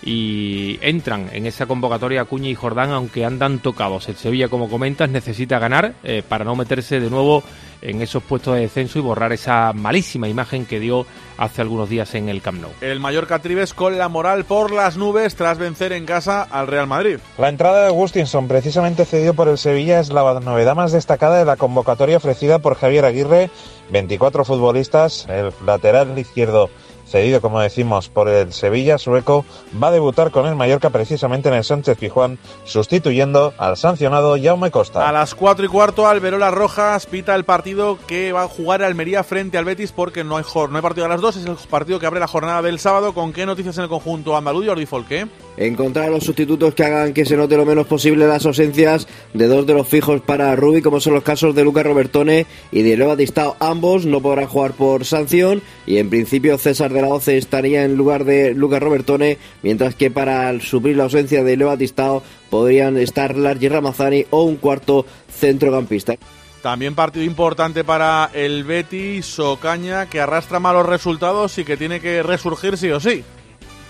y 0.01 0.79
entran 0.81 1.29
en 1.33 1.45
esa 1.45 1.65
convocatoria 1.65 2.21
Acuña 2.21 2.49
y 2.49 2.55
Jordán, 2.55 2.91
aunque 2.91 3.25
andan 3.25 3.59
tocados. 3.59 4.07
El 4.07 4.15
Sevilla, 4.15 4.47
como 4.47 4.69
comentas, 4.69 5.09
necesita 5.09 5.59
ganar 5.59 5.93
eh, 6.03 6.23
para 6.27 6.45
no 6.45 6.55
meterse 6.55 6.99
de 6.99 7.09
nuevo 7.09 7.43
en 7.81 8.01
esos 8.01 8.23
puestos 8.23 8.55
de 8.55 8.61
descenso 8.61 8.99
y 8.99 9.01
borrar 9.01 9.33
esa 9.33 9.73
malísima 9.73 10.27
imagen 10.27 10.65
que 10.65 10.79
dio 10.79 11.05
hace 11.37 11.61
algunos 11.61 11.89
días 11.89 12.13
en 12.15 12.29
el 12.29 12.41
Camp 12.41 12.61
Nou. 12.61 12.71
El 12.81 12.99
Mallorca 12.99 13.39
Tribes 13.39 13.73
con 13.73 13.97
la 13.97 14.09
moral 14.09 14.45
por 14.45 14.71
las 14.71 14.97
nubes 14.97 15.35
tras 15.35 15.57
vencer 15.57 15.93
en 15.93 16.05
casa 16.05 16.43
al 16.43 16.67
Real 16.67 16.87
Madrid. 16.87 17.19
La 17.37 17.49
entrada 17.49 17.81
de 17.81 17.87
Agustinson, 17.87 18.47
precisamente 18.47 19.05
cedido 19.05 19.33
por 19.33 19.47
el 19.47 19.57
Sevilla, 19.57 19.99
es 19.99 20.09
la 20.09 20.39
novedad 20.39 20.75
más 20.75 20.91
destacada 20.91 21.39
de 21.39 21.45
la 21.45 21.55
convocatoria 21.55 22.17
ofrecida 22.17 22.59
por 22.59 22.75
Javier 22.75 23.05
Aguirre. 23.05 23.49
24 23.91 24.45
futbolistas, 24.45 25.27
el 25.29 25.51
lateral 25.65 26.17
izquierdo 26.19 26.69
cedido 27.09 27.41
como 27.41 27.59
decimos 27.59 28.09
por 28.09 28.29
el 28.29 28.53
Sevilla, 28.53 28.97
sueco, 28.97 29.45
va 29.81 29.87
a 29.87 29.91
debutar 29.91 30.31
con 30.31 30.45
el 30.45 30.55
Mallorca 30.55 30.89
precisamente 30.89 31.49
en 31.49 31.55
el 31.55 31.63
Sánchez 31.63 31.97
Pijuán, 31.97 32.37
sustituyendo 32.63 33.53
al 33.57 33.77
sancionado 33.77 34.35
Jaume 34.41 34.71
Costa. 34.71 35.07
A 35.07 35.11
las 35.11 35.35
4 35.35 35.65
y 35.65 35.67
cuarto, 35.67 36.07
Alberola 36.07 36.51
Rojas 36.51 37.05
pita 37.05 37.35
el 37.35 37.43
partido 37.43 37.97
que 38.07 38.31
va 38.31 38.43
a 38.43 38.47
jugar 38.47 38.83
Almería 38.83 39.23
frente 39.23 39.57
al 39.57 39.65
Betis 39.65 39.91
porque 39.91 40.23
no 40.23 40.37
hay, 40.37 40.43
no 40.53 40.75
hay 40.75 40.81
partido 40.81 41.05
a 41.05 41.09
las 41.09 41.21
2, 41.21 41.37
es 41.37 41.45
el 41.45 41.55
partido 41.69 41.99
que 41.99 42.05
abre 42.05 42.19
la 42.19 42.27
jornada 42.27 42.61
del 42.61 42.79
sábado. 42.79 43.13
¿Con 43.13 43.33
qué 43.33 43.45
noticias 43.45 43.77
en 43.77 43.83
el 43.83 43.89
conjunto 43.89 44.37
andaluz, 44.37 44.65
Jordi 44.67 44.85
Folque? 44.85 45.27
Encontrar 45.57 46.09
los 46.09 46.23
sustitutos 46.23 46.73
que 46.73 46.85
hagan 46.85 47.13
que 47.13 47.25
se 47.25 47.35
note 47.35 47.57
lo 47.57 47.65
menos 47.65 47.87
posible 47.87 48.27
las 48.27 48.45
ausencias 48.45 49.07
de 49.33 49.47
dos 49.47 49.65
de 49.65 49.73
los 49.73 49.87
fijos 49.87 50.21
para 50.21 50.55
Rubi, 50.55 50.81
como 50.81 50.99
son 50.99 51.13
los 51.13 51.23
casos 51.23 51.53
de 51.53 51.63
Lucas 51.63 51.85
Robertone 51.85 52.45
y 52.71 52.81
de 52.83 52.95
Leva 52.95 53.15
Distao. 53.15 53.57
Ambos 53.59 54.05
no 54.05 54.21
podrán 54.21 54.47
jugar 54.47 54.73
por 54.73 55.05
sanción 55.05 55.61
y 55.85 55.97
en 55.97 56.09
principio 56.09 56.57
César 56.57 56.93
de 56.93 56.98
la 57.01 57.09
Oce 57.09 57.37
estaría 57.37 57.83
en 57.83 57.95
lugar 57.95 58.25
de 58.25 58.53
Lucas 58.53 58.81
Robertone, 58.81 59.37
mientras 59.63 59.95
que 59.95 60.11
para 60.11 60.59
suplir 60.59 60.97
la 60.97 61.03
ausencia 61.03 61.43
de 61.43 61.57
Leva 61.57 61.75
Distao 61.75 62.23
podrían 62.49 62.97
estar 62.97 63.35
Largi 63.35 63.69
Ramazani 63.69 64.25
o 64.29 64.43
un 64.43 64.57
cuarto 64.57 65.05
centrocampista. 65.31 66.15
También 66.61 66.95
partido 66.95 67.23
importante 67.23 67.83
para 67.83 68.29
el 68.33 68.65
Betis, 68.65 69.39
Ocaña, 69.39 70.07
que 70.07 70.19
arrastra 70.19 70.59
malos 70.59 70.85
resultados 70.85 71.57
y 71.57 71.63
que 71.63 71.77
tiene 71.77 72.01
que 72.01 72.21
resurgir 72.21 72.77
sí 72.77 72.89
o 72.91 72.99
sí. 72.99 73.23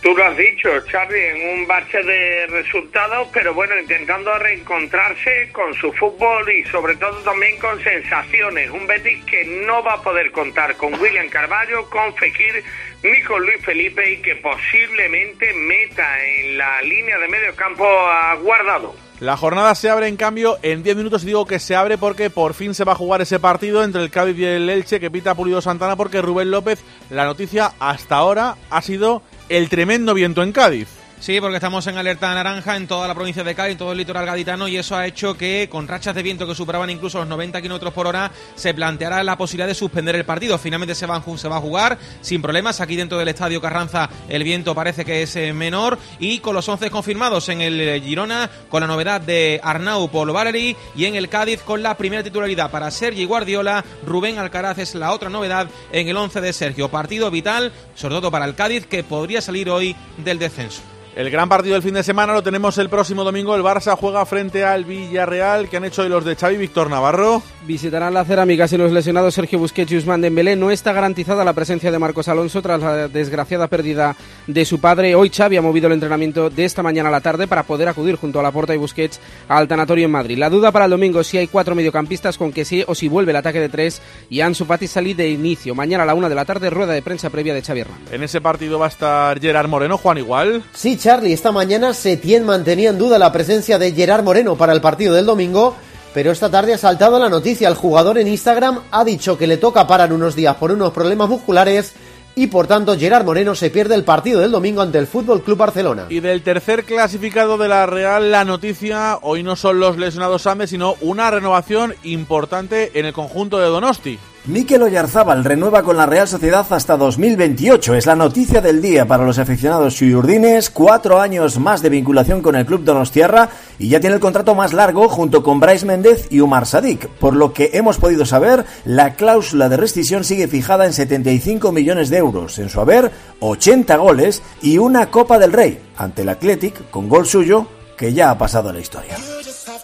Tú 0.02 0.16
lo 0.16 0.24
has 0.24 0.38
dicho, 0.38 0.70
Charlie, 0.90 1.28
en 1.28 1.60
un 1.60 1.68
bache 1.68 2.02
de 2.02 2.48
resultados, 2.48 3.28
pero 3.34 3.54
bueno, 3.54 3.78
intentando 3.78 4.34
reencontrarse 4.40 5.50
con 5.52 5.74
su 5.74 5.92
fútbol 5.92 6.50
y 6.50 6.64
sobre 6.70 6.96
todo 6.96 7.18
también 7.18 7.60
con 7.60 7.84
sensaciones. 7.84 8.72
Un 8.72 8.88
Betis 8.88 9.26
que 9.26 9.44
no 9.66 9.84
va 9.84 9.96
a 9.96 10.02
poder 10.02 10.32
contar 10.32 10.78
con 10.78 10.94
William 11.02 11.28
Carballo, 11.28 11.90
con 11.90 12.16
Fekir 12.16 12.64
ni 13.04 13.22
con 13.24 13.42
Luis 13.42 13.62
Felipe 13.62 14.10
y 14.10 14.22
que 14.22 14.38
posiblemente 14.38 15.54
meta 15.54 16.26
en 16.26 16.58
la 16.58 16.82
línea 16.82 17.18
de 17.18 17.28
medio 17.28 17.54
campo 17.56 17.86
a 17.86 18.36
Guardado. 18.36 18.96
La 19.20 19.36
jornada 19.36 19.76
se 19.76 19.90
abre 19.90 20.08
en 20.08 20.16
cambio 20.16 20.58
en 20.62 20.82
10 20.82 20.96
minutos 20.96 21.26
digo 21.26 21.46
que 21.46 21.60
se 21.60 21.76
abre 21.76 21.98
porque 21.98 22.30
por 22.30 22.54
fin 22.54 22.74
se 22.74 22.86
va 22.86 22.94
a 22.94 22.96
jugar 22.96 23.22
ese 23.22 23.38
partido 23.38 23.84
entre 23.84 24.02
el 24.02 24.12
Cádiz 24.12 24.38
y 24.38 24.46
el 24.46 24.70
Elche 24.70 25.02
que 25.02 25.12
pita 25.12 25.36
Pulido 25.36 25.60
Santana 25.60 25.98
porque 25.98 26.22
Rubén 26.22 26.52
López, 26.52 26.82
la 27.10 27.26
noticia 27.26 27.74
hasta 27.80 28.16
ahora 28.16 28.56
ha 28.70 28.82
sido 28.82 29.22
el 29.50 29.70
tremendo 29.70 30.14
viento 30.14 30.44
en 30.44 30.52
Cádiz. 30.52 30.99
Sí, 31.20 31.42
porque 31.42 31.58
estamos 31.58 31.86
en 31.88 31.98
alerta 31.98 32.34
naranja 32.34 32.78
en 32.78 32.88
toda 32.88 33.06
la 33.06 33.14
provincia 33.14 33.44
de 33.44 33.54
Cádiz, 33.54 33.74
en 33.74 33.78
todo 33.78 33.92
el 33.92 33.98
litoral 33.98 34.26
gaditano, 34.26 34.70
y 34.70 34.78
eso 34.78 34.96
ha 34.96 35.06
hecho 35.06 35.36
que, 35.36 35.68
con 35.70 35.86
rachas 35.86 36.16
de 36.16 36.24
viento 36.24 36.48
que 36.48 36.56
superaban 36.56 36.90
incluso 36.90 37.20
los 37.20 37.28
90 37.28 37.62
kilómetros 37.62 37.94
por 37.94 38.08
hora, 38.08 38.32
se 38.56 38.74
planteara 38.74 39.22
la 39.22 39.38
posibilidad 39.38 39.68
de 39.68 39.76
suspender 39.76 40.16
el 40.16 40.24
partido. 40.24 40.58
Finalmente 40.58 40.96
se 40.96 41.06
va, 41.06 41.22
se 41.36 41.48
va 41.50 41.58
a 41.58 41.62
jugar 41.62 41.98
sin 42.22 42.42
problemas. 42.42 42.80
Aquí 42.80 42.96
dentro 42.96 43.18
del 43.18 43.28
estadio 43.28 43.60
Carranza 43.60 44.10
el 44.30 44.46
viento 44.46 44.74
parece 44.74 45.04
que 45.04 45.24
es 45.24 45.36
eh, 45.36 45.52
menor, 45.52 46.00
y 46.20 46.40
con 46.40 46.56
los 46.56 46.70
11 46.70 46.90
confirmados 46.90 47.50
en 47.50 47.60
el 47.60 47.82
eh, 47.82 48.00
Girona, 48.00 48.50
con 48.70 48.80
la 48.80 48.88
novedad 48.88 49.20
de 49.20 49.60
Arnau 49.62 50.10
Paul 50.10 50.32
Valery, 50.32 50.78
y 50.96 51.04
en 51.04 51.16
el 51.16 51.28
Cádiz 51.28 51.62
con 51.64 51.84
la 51.84 51.98
primera 51.98 52.24
titularidad 52.24 52.72
para 52.72 52.92
Sergi 52.92 53.26
Guardiola. 53.26 53.84
Rubén 54.06 54.38
Alcaraz 54.38 54.78
es 54.78 54.96
la 54.96 55.12
otra 55.12 55.30
novedad 55.30 55.68
en 55.92 56.08
el 56.08 56.16
11 56.16 56.40
de 56.40 56.54
Sergio. 56.54 56.88
Partido 56.88 57.30
vital, 57.30 57.74
sobre 57.94 58.16
todo 58.16 58.32
para 58.32 58.46
el 58.46 58.56
Cádiz, 58.56 58.86
que 58.86 59.04
podría 59.04 59.42
salir 59.42 59.70
hoy 59.70 59.98
del 60.18 60.40
descenso. 60.40 60.82
El 61.20 61.30
gran 61.30 61.50
partido 61.50 61.74
del 61.74 61.84
fin 61.84 61.96
de 61.96 62.02
semana 62.02 62.32
lo 62.32 62.42
tenemos 62.42 62.78
el 62.78 62.88
próximo 62.88 63.26
domingo. 63.26 63.54
El 63.54 63.62
Barça 63.62 63.98
juega 63.98 64.26
frente 64.26 64.64
al 64.64 64.86
Villarreal. 64.86 65.68
que 65.68 65.76
han 65.76 65.84
hecho 65.84 66.04
hoy 66.04 66.08
los 66.08 66.24
de 66.24 66.38
Xavi 66.38 66.56
Víctor 66.56 66.90
Navarro? 66.90 67.44
Visitarán 67.68 68.14
la 68.14 68.24
cerámica 68.24 68.68
y 68.72 68.78
los 68.78 68.94
lesionados 68.94 69.34
Sergio 69.34 69.60
Busquets 69.60 69.92
y 69.92 69.98
Usman 69.98 70.22
Dembélé. 70.22 70.56
No 70.56 70.72
está 70.72 70.94
garantizada 70.94 71.44
la 71.44 71.52
presencia 71.52 71.92
de 71.92 72.00
Marcos 72.00 72.30
Alonso 72.30 72.62
tras 72.62 72.80
la 72.80 73.10
desgraciada 73.10 73.68
pérdida 73.68 74.16
de 74.48 74.64
su 74.64 74.80
padre. 74.80 75.14
Hoy 75.14 75.30
Xavi 75.30 75.58
ha 75.58 75.62
movido 75.62 75.88
el 75.88 75.94
entrenamiento 75.94 76.50
de 76.50 76.64
esta 76.64 76.84
mañana 76.84 77.10
a 77.10 77.12
la 77.12 77.20
tarde 77.20 77.48
para 77.48 77.64
poder 77.64 77.90
acudir 77.90 78.16
junto 78.16 78.40
a 78.40 78.44
la 78.44 78.54
Porta 78.54 78.74
y 78.74 78.78
Busquets 78.78 79.20
al 79.50 79.68
tanatorio 79.68 80.06
en 80.06 80.12
Madrid. 80.12 80.38
La 80.38 80.50
duda 80.50 80.72
para 80.72 80.86
el 80.86 80.92
domingo 80.92 81.22
si 81.26 81.38
hay 81.38 81.48
cuatro 81.48 81.76
mediocampistas 81.76 82.38
con 82.38 82.54
que 82.54 82.64
sí 82.64 82.86
o 82.88 82.96
si 82.96 83.10
vuelve 83.10 83.32
el 83.32 83.36
ataque 83.36 83.60
de 83.60 83.68
tres 83.68 84.02
y 84.30 84.40
Ansu 84.40 84.64
Fati 84.64 84.88
salir 84.88 85.18
de 85.18 85.30
inicio. 85.30 85.76
Mañana 85.76 86.04
a 86.04 86.06
la 86.06 86.14
una 86.14 86.30
de 86.30 86.36
la 86.36 86.46
tarde 86.46 86.70
rueda 86.70 86.94
de 86.94 87.02
prensa 87.02 87.30
previa 87.30 87.54
de 87.54 87.62
Xavi 87.62 87.82
Hernández. 87.82 88.14
En 88.14 88.24
ese 88.24 88.40
partido 88.40 88.80
va 88.80 88.86
a 88.86 88.90
estar 88.90 89.38
Gerard 89.42 89.68
Moreno. 89.68 89.98
Juan 89.98 90.18
igual. 90.18 90.64
Sí, 90.72 90.98
Charlie, 91.10 91.34
esta 91.34 91.52
mañana 91.52 91.96
Setién 91.96 92.46
mantenía 92.46 92.92
en 92.92 93.00
duda 93.00 93.18
la 93.18 93.32
presencia 93.32 93.80
de 93.80 93.94
Gerard 93.94 94.24
Moreno 94.24 94.56
para 94.56 94.74
el 94.74 94.80
partido 94.80 95.16
del 95.16 95.26
domingo, 95.26 95.76
pero 96.14 96.30
esta 96.30 96.52
tarde 96.52 96.76
ha 96.76 96.78
saltado 96.78 97.18
la 97.18 97.30
noticia. 97.30 97.68
El 97.68 97.74
jugador 97.74 98.20
en 98.20 98.28
Instagram 98.28 98.82
ha 98.92 99.04
dicho 99.04 99.36
que 99.36 99.48
le 99.48 99.58
toca 99.58 99.88
parar 99.88 100.14
unos 100.14 100.36
días 100.36 100.56
por 100.58 100.72
unos 100.72 100.94
problemas 100.94 101.28
musculares 101.28 101.94
y 102.36 102.46
por 102.46 102.68
tanto 102.68 102.96
Gerard 102.96 103.26
Moreno 103.26 103.56
se 103.56 103.72
pierde 103.72 103.96
el 103.96 104.04
partido 104.04 104.40
del 104.40 104.52
domingo 104.52 104.84
ante 104.84 105.00
el 105.00 105.08
Fútbol 105.08 105.42
Club 105.42 105.58
Barcelona. 105.58 106.06
Y 106.10 106.20
del 106.20 106.44
tercer 106.44 106.84
clasificado 106.84 107.58
de 107.58 107.70
la 107.70 107.88
Real, 107.88 108.30
la 108.30 108.46
noticia 108.46 109.18
hoy 109.24 109.42
no 109.42 109.56
son 109.56 109.80
los 109.80 109.98
lesionados 109.98 110.46
Ames, 110.46 110.70
sino 110.70 110.96
una 111.02 111.32
renovación 111.32 111.96
importante 112.04 112.92
en 112.94 113.08
el 113.08 113.14
conjunto 113.14 113.58
de 113.58 113.66
Donosti. 113.66 114.20
Mikel 114.46 114.82
Oyarzábal 114.82 115.44
renueva 115.44 115.84
con 115.84 115.98
la 115.98 116.06
Real 116.06 116.28
Sociedad 116.28 116.66
hasta 116.70 116.98
2028. 116.98 117.96
Es 117.96 118.06
la 118.06 118.16
noticia 118.16 118.62
del 118.62 118.82
día 118.82 119.06
para 119.06 119.26
los 119.26 119.38
aficionados 119.38 119.96
suyurdines. 119.96 120.70
Cuatro 120.70 121.20
años 121.20 121.60
más 121.60 121.82
de 121.82 121.90
vinculación 121.90 122.42
con 122.42 122.56
el 122.56 122.66
club 122.66 122.84
Donostiarra 122.84 123.50
y 123.78 123.90
ya 123.90 124.00
tiene 124.00 124.16
el 124.16 124.22
contrato 124.22 124.56
más 124.56 124.74
largo 124.74 125.10
junto 125.10 125.44
con 125.44 125.60
Bryce 125.60 125.86
Méndez 125.86 126.28
y 126.32 126.40
Umar 126.40 126.66
Sadik. 126.66 127.08
Por 127.08 127.36
lo 127.36 127.54
que 127.54 127.72
hemos 127.74 127.98
podido 127.98 128.26
saber, 128.26 128.66
la 128.86 129.16
cláusula 129.16 129.68
de 129.70 129.78
rescisión 129.78 130.24
sigue 130.24 130.48
fijada 130.48 130.86
en 130.86 130.94
75 130.94 131.72
millones 131.72 132.10
de 132.10 132.18
euros. 132.18 132.58
En 132.60 132.70
su 132.70 132.80
haber, 132.80 133.12
80 133.42 133.98
goles 133.98 134.42
y 134.62 134.78
una 134.78 135.12
Copa 135.12 135.38
del 135.38 135.54
Rey 135.54 135.80
ante 135.98 136.22
el 136.22 136.30
Athletic 136.30 136.90
con 136.90 137.10
gol 137.10 137.26
suyo 137.26 137.68
que 137.98 138.14
ya 138.14 138.32
ha 138.32 138.38
pasado 138.38 138.70
a 138.70 138.74
la 138.74 138.80
historia. 138.80 139.18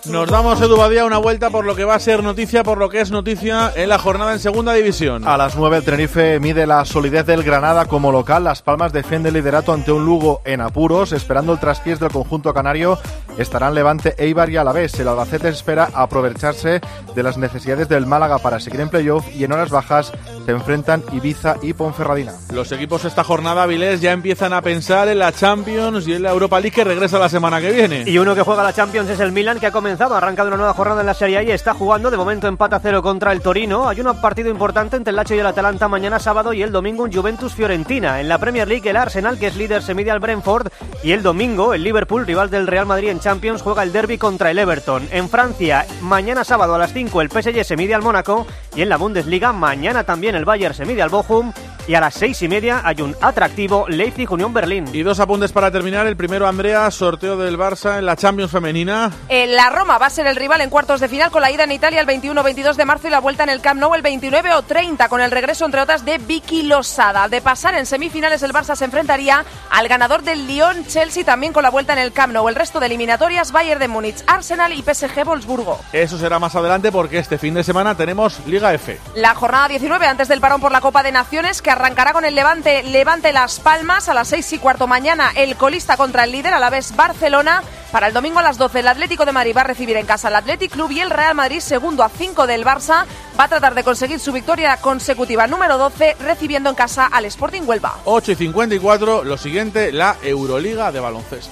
Nos 0.09 0.29
damos, 0.29 0.61
Edu 0.61 0.77
Badía, 0.77 1.03
una 1.03 1.17
vuelta 1.17 1.49
por 1.49 1.65
lo 1.65 1.75
que 1.75 1.83
va 1.83 1.95
a 1.95 1.99
ser 1.99 2.21
noticia, 2.21 2.63
por 2.63 2.77
lo 2.77 2.89
que 2.89 3.01
es 3.01 3.09
noticia 3.09 3.73
en 3.75 3.89
la 3.89 3.97
jornada 3.97 4.33
en 4.33 4.39
Segunda 4.39 4.73
División. 4.73 5.27
A 5.27 5.35
las 5.35 5.55
9 5.55 5.77
el 5.77 5.83
Tenerife 5.83 6.39
mide 6.39 6.67
la 6.67 6.85
solidez 6.85 7.25
del 7.25 7.43
Granada 7.43 7.85
como 7.85 8.11
local. 8.11 8.43
Las 8.43 8.61
Palmas 8.61 8.93
defiende 8.93 9.29
el 9.29 9.35
liderato 9.35 9.73
ante 9.73 9.91
un 9.91 10.05
Lugo 10.05 10.41
en 10.45 10.61
apuros, 10.61 11.11
esperando 11.11 11.53
el 11.53 11.59
traspiés 11.59 11.99
del 11.99 12.11
conjunto 12.11 12.53
canario. 12.53 12.99
Estarán 13.37 13.75
Levante, 13.75 14.15
Eibar 14.17 14.49
y 14.49 14.57
Alavés. 14.57 14.99
El 14.99 15.07
Albacete 15.07 15.49
espera 15.49 15.89
aprovecharse 15.93 16.81
de 17.13 17.23
las 17.23 17.37
necesidades 17.37 17.89
del 17.89 18.05
Málaga 18.05 18.39
para 18.39 18.59
seguir 18.59 18.81
en 18.81 18.89
playoff 18.89 19.25
y 19.35 19.43
en 19.43 19.51
horas 19.51 19.69
bajas 19.69 20.11
se 20.45 20.51
enfrentan 20.51 21.03
Ibiza 21.11 21.55
y 21.61 21.73
Ponferradina. 21.73 22.33
Los 22.53 22.71
equipos 22.71 23.03
esta 23.03 23.23
jornada, 23.23 23.65
Vilés, 23.65 23.99
ya 23.99 24.11
empiezan 24.11 24.53
a 24.53 24.61
pensar 24.61 25.07
en 25.07 25.19
la 25.19 25.31
Champions 25.31 26.07
y 26.07 26.13
en 26.13 26.23
la 26.23 26.31
Europa 26.31 26.59
League 26.59 26.75
que 26.75 26.83
regresa 26.83 27.19
la 27.19 27.29
semana 27.29 27.59
que 27.59 27.71
viene. 27.71 28.03
Y 28.05 28.17
uno 28.19 28.35
que 28.35 28.41
juega 28.41 28.63
la 28.63 28.73
Champions 28.73 29.09
es 29.09 29.19
el 29.19 29.31
Milan 29.31 29.59
que 29.59 29.67
ha 29.67 29.71
comenzado 29.71 30.15
ha 30.15 30.19
arrancado 30.19 30.49
una 30.49 30.57
nueva 30.57 30.73
jornada 30.73 31.01
en 31.01 31.07
la 31.07 31.13
Serie 31.13 31.39
A 31.39 31.43
y 31.43 31.51
está 31.51 31.73
jugando 31.73 32.11
de 32.11 32.17
momento 32.17 32.47
empata 32.47 32.79
cero 32.79 33.01
contra 33.01 33.31
el 33.31 33.41
Torino. 33.41 33.89
Hay 33.89 33.99
un 33.99 34.21
partido 34.21 34.49
importante 34.49 34.95
entre 34.95 35.09
el 35.09 35.15
Lazio 35.15 35.35
y 35.35 35.39
el 35.39 35.47
Atalanta 35.47 35.87
mañana 35.87 36.19
sábado 36.19 36.53
y 36.53 36.61
el 36.61 36.71
domingo 36.71 37.03
un 37.03 37.11
Juventus 37.11 37.53
Fiorentina. 37.53 38.21
En 38.21 38.29
la 38.29 38.37
Premier 38.37 38.67
League 38.67 38.89
el 38.89 38.97
Arsenal, 38.97 39.39
que 39.39 39.47
es 39.47 39.55
líder, 39.55 39.81
se 39.81 39.93
mide 39.93 40.11
al 40.11 40.19
Brentford 40.19 40.67
y 41.03 41.11
el 41.11 41.23
domingo 41.23 41.73
el 41.73 41.83
Liverpool, 41.83 42.25
rival 42.25 42.49
del 42.49 42.67
Real 42.67 42.85
Madrid 42.85 43.09
en 43.09 43.19
Champions, 43.25 43.63
juega 43.63 43.81
el 43.81 43.91
derby 43.91 44.19
contra 44.19 44.51
el 44.51 44.59
Everton. 44.59 45.07
En 45.09 45.29
Francia, 45.29 45.87
mañana 45.99 46.43
sábado 46.43 46.75
a 46.75 46.77
las 46.77 46.93
5 46.93 47.21
el 47.23 47.31
PSG 47.31 47.65
se 47.65 47.75
mide 47.75 47.95
al 47.95 48.03
Mónaco 48.03 48.45
y 48.75 48.83
en 48.83 48.89
la 48.89 48.97
Bundesliga 48.97 49.51
mañana 49.51 50.03
también 50.03 50.35
el 50.35 50.45
Bayern 50.45 50.75
se 50.75 50.85
mide 50.85 51.01
al 51.01 51.09
Bochum 51.09 51.51
y 51.87 51.95
a 51.95 52.01
las 52.01 52.15
seis 52.15 52.41
y 52.41 52.47
media 52.47 52.81
hay 52.83 53.01
un 53.01 53.15
atractivo 53.21 53.85
Leipzig 53.87 54.31
Unión 54.31 54.53
Berlín. 54.53 54.85
Y 54.93 55.03
dos 55.03 55.19
apuntes 55.19 55.51
para 55.51 55.71
terminar. 55.71 56.07
El 56.07 56.17
primero, 56.17 56.47
Andrea, 56.47 56.89
sorteo 56.89 57.37
del 57.37 57.57
Barça 57.57 57.99
en 57.99 58.05
la 58.05 58.15
Champions 58.15 58.51
femenina. 58.51 59.11
En 59.29 59.55
la 59.55 59.69
Roma 59.69 59.97
va 59.97 60.07
a 60.07 60.09
ser 60.09 60.27
el 60.27 60.35
rival 60.35 60.61
en 60.61 60.69
cuartos 60.69 60.99
de 60.99 61.07
final 61.07 61.31
con 61.31 61.41
la 61.41 61.51
ida 61.51 61.63
en 61.63 61.71
Italia 61.71 62.01
el 62.01 62.07
21-22 62.07 62.75
de 62.75 62.85
marzo 62.85 63.07
y 63.07 63.11
la 63.11 63.19
vuelta 63.19 63.43
en 63.43 63.49
el 63.49 63.61
Camp 63.61 63.79
Nou 63.79 63.93
el 63.93 64.01
29 64.01 64.53
o 64.53 64.61
30 64.63 65.09
con 65.09 65.21
el 65.21 65.31
regreso 65.31 65.65
entre 65.65 65.81
otras 65.81 66.05
de 66.05 66.17
Vicky 66.17 66.63
Losada. 66.63 67.27
De 67.27 67.41
pasar 67.41 67.75
en 67.75 67.85
semifinales 67.85 68.41
el 68.43 68.53
Barça 68.53 68.75
se 68.75 68.85
enfrentaría 68.85 69.45
al 69.69 69.87
ganador 69.87 70.23
del 70.23 70.47
Lyon 70.47 70.85
Chelsea 70.87 71.23
también 71.23 71.53
con 71.53 71.63
la 71.63 71.69
vuelta 71.69 71.93
en 71.93 71.99
el 71.99 72.11
Camp 72.13 72.33
Nou. 72.33 72.49
El 72.49 72.55
resto 72.55 72.79
de 72.79 72.87
eliminatorias 72.87 73.51
Bayern 73.51 73.79
de 73.79 73.87
Múnich, 73.87 74.23
Arsenal 74.27 74.73
y 74.73 74.81
PSG 74.81 75.23
Wolfsburgo. 75.23 75.79
Eso 75.93 76.17
será 76.17 76.39
más 76.39 76.55
adelante 76.55 76.91
porque 76.91 77.19
este 77.19 77.37
fin 77.37 77.53
de 77.53 77.63
semana 77.63 77.95
tenemos 77.95 78.39
Liga 78.47 78.73
F. 78.73 78.99
La 79.15 79.35
jornada 79.35 79.67
19 79.67 80.07
antes 80.07 80.27
del 80.27 80.41
parón 80.41 80.61
por 80.61 80.71
la 80.71 80.81
Copa 80.81 81.03
de 81.03 81.11
Naciones 81.11 81.61
que 81.61 81.74
arrancará 81.75 82.13
con 82.13 82.25
el 82.25 82.35
Levante 82.35 82.83
Levante 82.83 83.33
Las 83.33 83.59
Palmas 83.59 84.07
a 84.07 84.13
las 84.13 84.29
6 84.29 84.53
y 84.53 84.57
cuarto 84.59 84.87
mañana 84.87 85.31
el 85.35 85.55
colista 85.55 85.97
contra 85.97 86.23
el 86.23 86.31
líder 86.31 86.53
a 86.53 86.59
la 86.59 86.69
vez 86.69 86.95
Barcelona. 86.95 87.61
Para 87.91 88.07
el 88.07 88.13
domingo 88.13 88.39
a 88.39 88.43
las 88.43 88.57
12 88.57 88.79
el 88.79 88.87
Atlético 88.87 89.25
de 89.25 89.31
Madrid 89.31 89.55
va 89.55 89.61
a 89.61 89.65
recibir 89.65 89.95
en 89.97 90.05
casa 90.05 90.29
al 90.29 90.35
Athletic 90.35 90.71
Club 90.71 90.91
y 90.91 91.01
el 91.01 91.09
Real 91.09 91.35
Madrid 91.35 91.59
segundo 91.59 92.03
a 92.03 92.09
5 92.09 92.47
del 92.47 92.65
Barça 92.65 93.05
va 93.39 93.43
a 93.43 93.47
tratar 93.47 93.75
de 93.75 93.83
conseguir 93.83 94.19
su 94.19 94.31
victoria 94.31 94.77
consecutiva 94.77 95.47
número 95.47 95.77
12 95.77 96.15
recibiendo 96.19 96.69
en 96.69 96.75
casa 96.75 97.07
al 97.07 97.25
Sporting 97.25 97.63
Huelva. 97.65 97.97
8 98.05 98.31
y 98.31 98.35
54, 98.35 99.23
lo 99.23 99.37
siguiente, 99.37 99.91
la 99.91 100.15
Euroliga 100.23 100.91
de 100.91 100.99
baloncesto. 101.01 101.51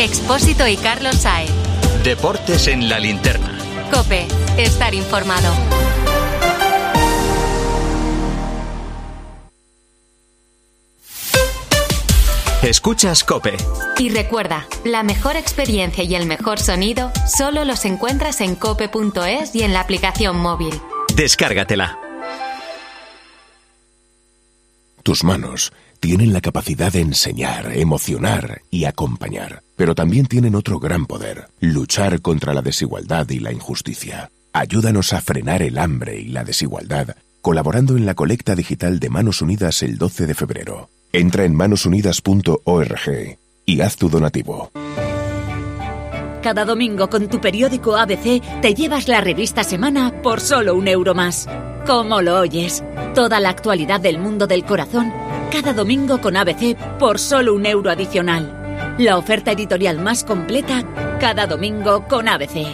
Expósito 0.00 0.66
y 0.66 0.76
Carlos 0.76 1.16
Saez. 1.16 1.50
Deportes 2.02 2.66
en 2.66 2.88
la 2.88 2.98
linterna. 2.98 3.58
Cope, 3.92 4.26
estar 4.56 4.94
informado. 4.94 5.52
Escuchas 12.62 13.24
Cope. 13.24 13.56
Y 13.98 14.10
recuerda, 14.10 14.68
la 14.84 15.02
mejor 15.02 15.34
experiencia 15.34 16.04
y 16.04 16.14
el 16.14 16.26
mejor 16.26 16.60
sonido 16.60 17.10
solo 17.26 17.64
los 17.64 17.84
encuentras 17.84 18.40
en 18.40 18.54
cope.es 18.54 19.52
y 19.56 19.64
en 19.64 19.72
la 19.72 19.80
aplicación 19.80 20.38
móvil. 20.38 20.72
Descárgatela. 21.16 21.98
Tus 25.02 25.24
manos 25.24 25.72
tienen 25.98 26.32
la 26.32 26.40
capacidad 26.40 26.92
de 26.92 27.00
enseñar, 27.00 27.72
emocionar 27.76 28.62
y 28.70 28.84
acompañar, 28.84 29.64
pero 29.74 29.96
también 29.96 30.26
tienen 30.26 30.54
otro 30.54 30.78
gran 30.78 31.06
poder, 31.06 31.48
luchar 31.58 32.20
contra 32.20 32.54
la 32.54 32.62
desigualdad 32.62 33.28
y 33.30 33.40
la 33.40 33.50
injusticia. 33.50 34.30
Ayúdanos 34.52 35.12
a 35.12 35.20
frenar 35.20 35.62
el 35.62 35.78
hambre 35.78 36.20
y 36.20 36.26
la 36.26 36.44
desigualdad, 36.44 37.16
colaborando 37.40 37.96
en 37.96 38.06
la 38.06 38.14
colecta 38.14 38.54
digital 38.54 39.00
de 39.00 39.10
Manos 39.10 39.42
Unidas 39.42 39.82
el 39.82 39.98
12 39.98 40.26
de 40.28 40.34
febrero. 40.34 40.90
Entra 41.14 41.44
en 41.44 41.54
manosunidas.org 41.54 43.38
y 43.66 43.80
haz 43.82 43.96
tu 43.96 44.08
donativo. 44.08 44.70
Cada 46.42 46.64
domingo 46.64 47.10
con 47.10 47.28
tu 47.28 47.38
periódico 47.38 47.96
ABC 47.96 48.42
te 48.62 48.74
llevas 48.74 49.08
la 49.08 49.20
revista 49.20 49.62
Semana 49.62 50.22
por 50.22 50.40
solo 50.40 50.74
un 50.74 50.88
euro 50.88 51.14
más. 51.14 51.48
¿Cómo 51.86 52.22
lo 52.22 52.40
oyes? 52.40 52.82
Toda 53.14 53.40
la 53.40 53.50
actualidad 53.50 54.00
del 54.00 54.18
mundo 54.18 54.46
del 54.46 54.64
corazón, 54.64 55.12
cada 55.52 55.74
domingo 55.74 56.20
con 56.20 56.34
ABC 56.34 56.76
por 56.98 57.18
solo 57.18 57.54
un 57.54 57.66
euro 57.66 57.90
adicional. 57.90 58.96
La 58.98 59.18
oferta 59.18 59.52
editorial 59.52 60.00
más 60.00 60.24
completa, 60.24 60.82
cada 61.20 61.46
domingo 61.46 62.08
con 62.08 62.26
ABC. 62.26 62.66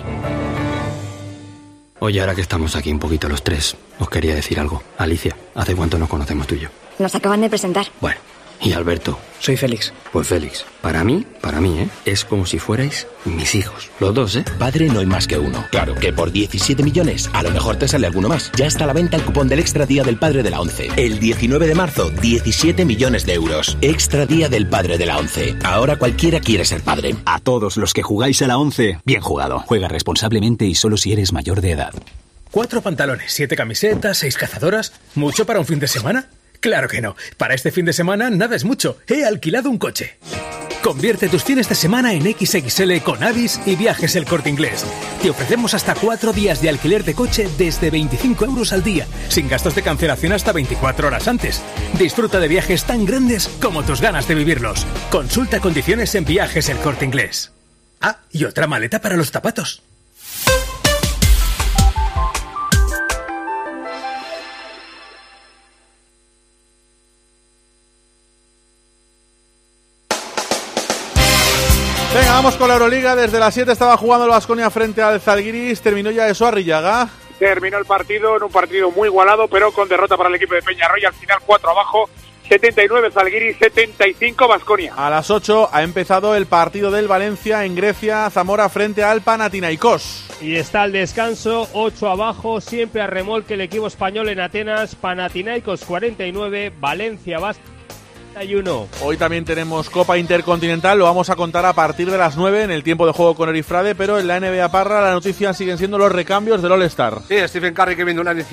Oye, 1.99 2.21
ahora 2.21 2.37
que 2.37 2.43
estamos 2.43 2.77
aquí 2.77 2.93
un 2.93 3.01
poquito 3.01 3.29
los 3.29 3.43
tres, 3.43 3.77
os 3.99 4.09
quería 4.09 4.37
decir 4.37 4.61
algo. 4.61 4.81
Alicia, 4.97 5.37
¿hace 5.57 5.75
cuánto 5.75 5.99
nos 5.99 6.09
conocemos 6.09 6.47
tú 6.47 6.55
y 6.55 6.61
yo? 6.61 6.69
Nos 6.99 7.15
acaban 7.15 7.41
de 7.41 7.49
presentar. 7.49 7.87
Bueno, 8.01 8.19
y 8.61 8.73
Alberto. 8.73 9.19
Soy 9.41 9.57
Félix. 9.57 9.93
Pues 10.13 10.27
Félix, 10.27 10.65
para 10.81 11.05
mí, 11.05 11.25
para 11.41 11.61
mí, 11.61 11.79
¿eh? 11.79 11.89
Es 12.05 12.25
como 12.25 12.45
si 12.45 12.59
fuerais 12.59 13.07
mis 13.25 13.55
hijos. 13.55 13.89
Los 14.01 14.13
dos, 14.13 14.35
¿eh? 14.35 14.45
Padre 14.59 14.89
no 14.89 14.99
hay 14.99 15.07
más 15.07 15.29
que 15.29 15.39
uno. 15.39 15.65
Claro 15.71 15.95
que 15.95 16.13
por 16.13 16.33
17 16.33 16.83
millones, 16.83 17.31
a 17.33 17.45
lo 17.45 17.53
mejor 17.53 17.77
te 17.77 17.87
sale 17.87 18.09
alguno 18.09 18.29
más. 18.29 18.51
Ya 18.57 18.67
está 18.67 18.83
a 18.83 18.87
la 18.89 18.93
venta 18.95 19.17
el 19.17 19.23
cupón 19.23 19.49
del 19.49 19.61
Extra 19.61 19.87
Día 19.87 20.03
del 20.03 20.19
Padre 20.19 20.43
de 20.43 20.51
la 20.51 20.61
ONCE. 20.61 20.89
El 20.97 21.21
19 21.21 21.69
de 21.69 21.75
marzo, 21.77 22.11
17 22.11 22.85
millones 22.85 23.27
de 23.27 23.35
euros. 23.35 23.79
Extra 23.81 24.27
Día 24.27 24.49
del 24.49 24.67
Padre 24.67 24.99
de 24.99 25.07
la 25.07 25.19
ONCE. 25.19 25.57
Ahora 25.63 25.97
cualquiera 25.97 26.41
quiere 26.41 26.65
ser 26.65 26.83
padre. 26.83 27.15
A 27.27 27.39
todos 27.39 27.77
los 27.77 27.95
que 27.95 28.03
jugáis 28.03 28.43
a 28.43 28.49
la 28.49 28.59
ONCE, 28.59 28.99
bien 29.05 29.21
jugado. 29.21 29.61
Juega 29.61 29.87
responsablemente 29.87 30.65
y 30.65 30.75
solo 30.75 30.97
si 30.97 31.13
eres 31.13 31.33
mayor 31.33 31.61
de 31.61 31.71
edad. 31.71 31.93
Cuatro 32.51 32.81
pantalones, 32.81 33.33
siete 33.33 33.55
camisetas, 33.55 34.19
seis 34.19 34.37
cazadoras. 34.37 34.93
¿Mucho 35.15 35.47
para 35.47 35.61
un 35.61 35.67
fin 35.67 35.79
de 35.79 35.87
semana? 35.87 36.29
Claro 36.61 36.89
que 36.89 37.01
no. 37.01 37.17
Para 37.37 37.55
este 37.55 37.71
fin 37.71 37.85
de 37.85 37.93
semana 37.93 38.31
nada 38.31 38.57
es 38.57 38.65
mucho. 38.65 38.99
He 39.07 39.25
alquilado 39.25 39.71
un 39.71 39.79
coche. 39.79 40.19
Convierte 40.83 41.29
tus 41.29 41.43
fines 41.43 41.69
de 41.69 41.75
semana 41.75 42.15
en 42.15 42.23
XXL 42.23 42.99
con 43.05 43.23
Avis 43.23 43.61
y 43.67 43.75
Viajes 43.75 44.15
El 44.15 44.25
Corte 44.25 44.49
Inglés. 44.49 44.85
Te 45.21 45.31
ofrecemos 45.31 45.75
hasta 45.75 45.95
cuatro 45.95 46.33
días 46.33 46.63
de 46.63 46.69
alquiler 46.69 47.05
de 47.05 47.15
coche 47.15 47.49
desde 47.59 47.91
25 47.91 48.45
euros 48.45 48.73
al 48.73 48.85
día, 48.85 49.07
sin 49.29 49.49
gastos 49.49 49.75
de 49.75 49.83
cancelación 49.83 50.33
hasta 50.33 50.53
24 50.53 51.09
horas 51.09 51.27
antes. 51.27 51.63
Disfruta 51.99 52.39
de 52.39 52.49
viajes 52.49 52.85
tan 52.85 53.05
grandes 53.05 53.49
como 53.61 53.83
tus 53.83 54.01
ganas 54.01 54.29
de 54.29 54.37
vivirlos. 54.37 54.87
Consulta 55.11 55.61
condiciones 55.61 56.15
en 56.15 56.25
Viajes 56.25 56.69
El 56.69 56.79
Corte 56.79 57.05
Inglés. 57.05 57.53
Ah, 58.01 58.21
y 58.31 58.45
otra 58.45 58.69
maleta 58.69 59.01
para 59.01 59.17
los 59.17 59.33
zapatos. 59.33 59.83
Venga, 72.15 72.33
vamos 72.33 72.57
con 72.57 72.69
la 72.69 72.75
Euroliga. 72.75 73.15
Desde 73.15 73.39
las 73.39 73.53
7 73.53 73.71
estaba 73.71 73.97
jugando 73.97 74.25
el 74.25 74.31
Vasconia 74.31 74.71
frente 74.71 75.03
al 75.03 75.21
Zalgiris. 75.21 75.81
Terminó 75.83 76.11
ya 76.11 76.27
eso 76.29 76.47
Arrillaga. 76.47 77.09
Terminó 77.39 77.79
el 77.79 77.85
partido 77.85 78.37
en 78.37 78.43
un 78.43 78.51
partido 78.51 78.91
muy 78.91 79.09
igualado, 79.09 79.47
pero 79.47 79.71
con 79.73 79.89
derrota 79.89 80.17
para 80.17 80.31
el 80.31 80.35
equipo 80.35 80.55
de 80.55 80.63
Peñarroya. 80.63 81.09
Al 81.09 81.15
final 81.15 81.39
4 81.45 81.71
abajo. 81.71 82.09
79 82.49 83.11
Zalgiris, 83.13 83.59
75 83.59 84.49
Vasconia. 84.49 84.95
A 84.97 85.11
las 85.11 85.31
8 85.31 85.69
ha 85.71 85.83
empezado 85.83 86.35
el 86.35 86.47
partido 86.47 86.91
del 86.91 87.07
Valencia 87.07 87.67
en 87.67 87.75
Grecia, 87.75 88.31
Zamora 88.31 88.71
frente 88.71 89.05
al 89.05 89.21
Panathinaikos. 89.21 90.25
Y 90.41 90.57
está 90.57 90.87
el 90.87 90.93
descanso, 90.93 91.69
8 91.75 92.09
abajo, 92.09 92.63
siempre 92.63 93.03
a 93.03 93.07
remolque 93.07 93.53
el 93.53 93.61
equipo 93.61 93.87
español 93.87 94.31
en 94.31 94.41
Atenas, 94.41 94.95
Panathinaikos 94.95 95.85
49, 95.85 96.73
Valencia 96.81 97.39
Vasconia. 97.39 97.78
Hoy 99.03 99.17
también 99.17 99.45
tenemos 99.45 99.91
Copa 99.91 100.17
Intercontinental, 100.17 100.97
lo 100.97 101.07
vamos 101.07 101.29
a 101.29 101.35
contar 101.35 101.67
a 101.67 101.73
partir 101.73 102.09
de 102.09 102.17
las 102.17 102.37
9 102.37 102.63
en 102.63 102.71
el 102.71 102.85
tiempo 102.85 103.05
de 103.05 103.13
juego 103.13 103.35
con 103.35 103.49
Erifrade, 103.49 103.97
pero 103.97 104.17
en 104.17 104.29
la 104.29 104.39
NBA 104.39 104.71
Parra 104.71 105.01
la 105.01 105.11
noticia 105.11 105.53
siguen 105.53 105.77
siendo 105.77 105.99
los 105.99 106.13
recambios 106.13 106.63
del 106.63 106.71
All-Star. 106.71 107.19
Sí, 107.27 107.37
Stephen 107.49 107.75
Curry, 107.75 107.97
Kevin 107.97 108.17
Durant 108.17 108.39
y 108.39 108.45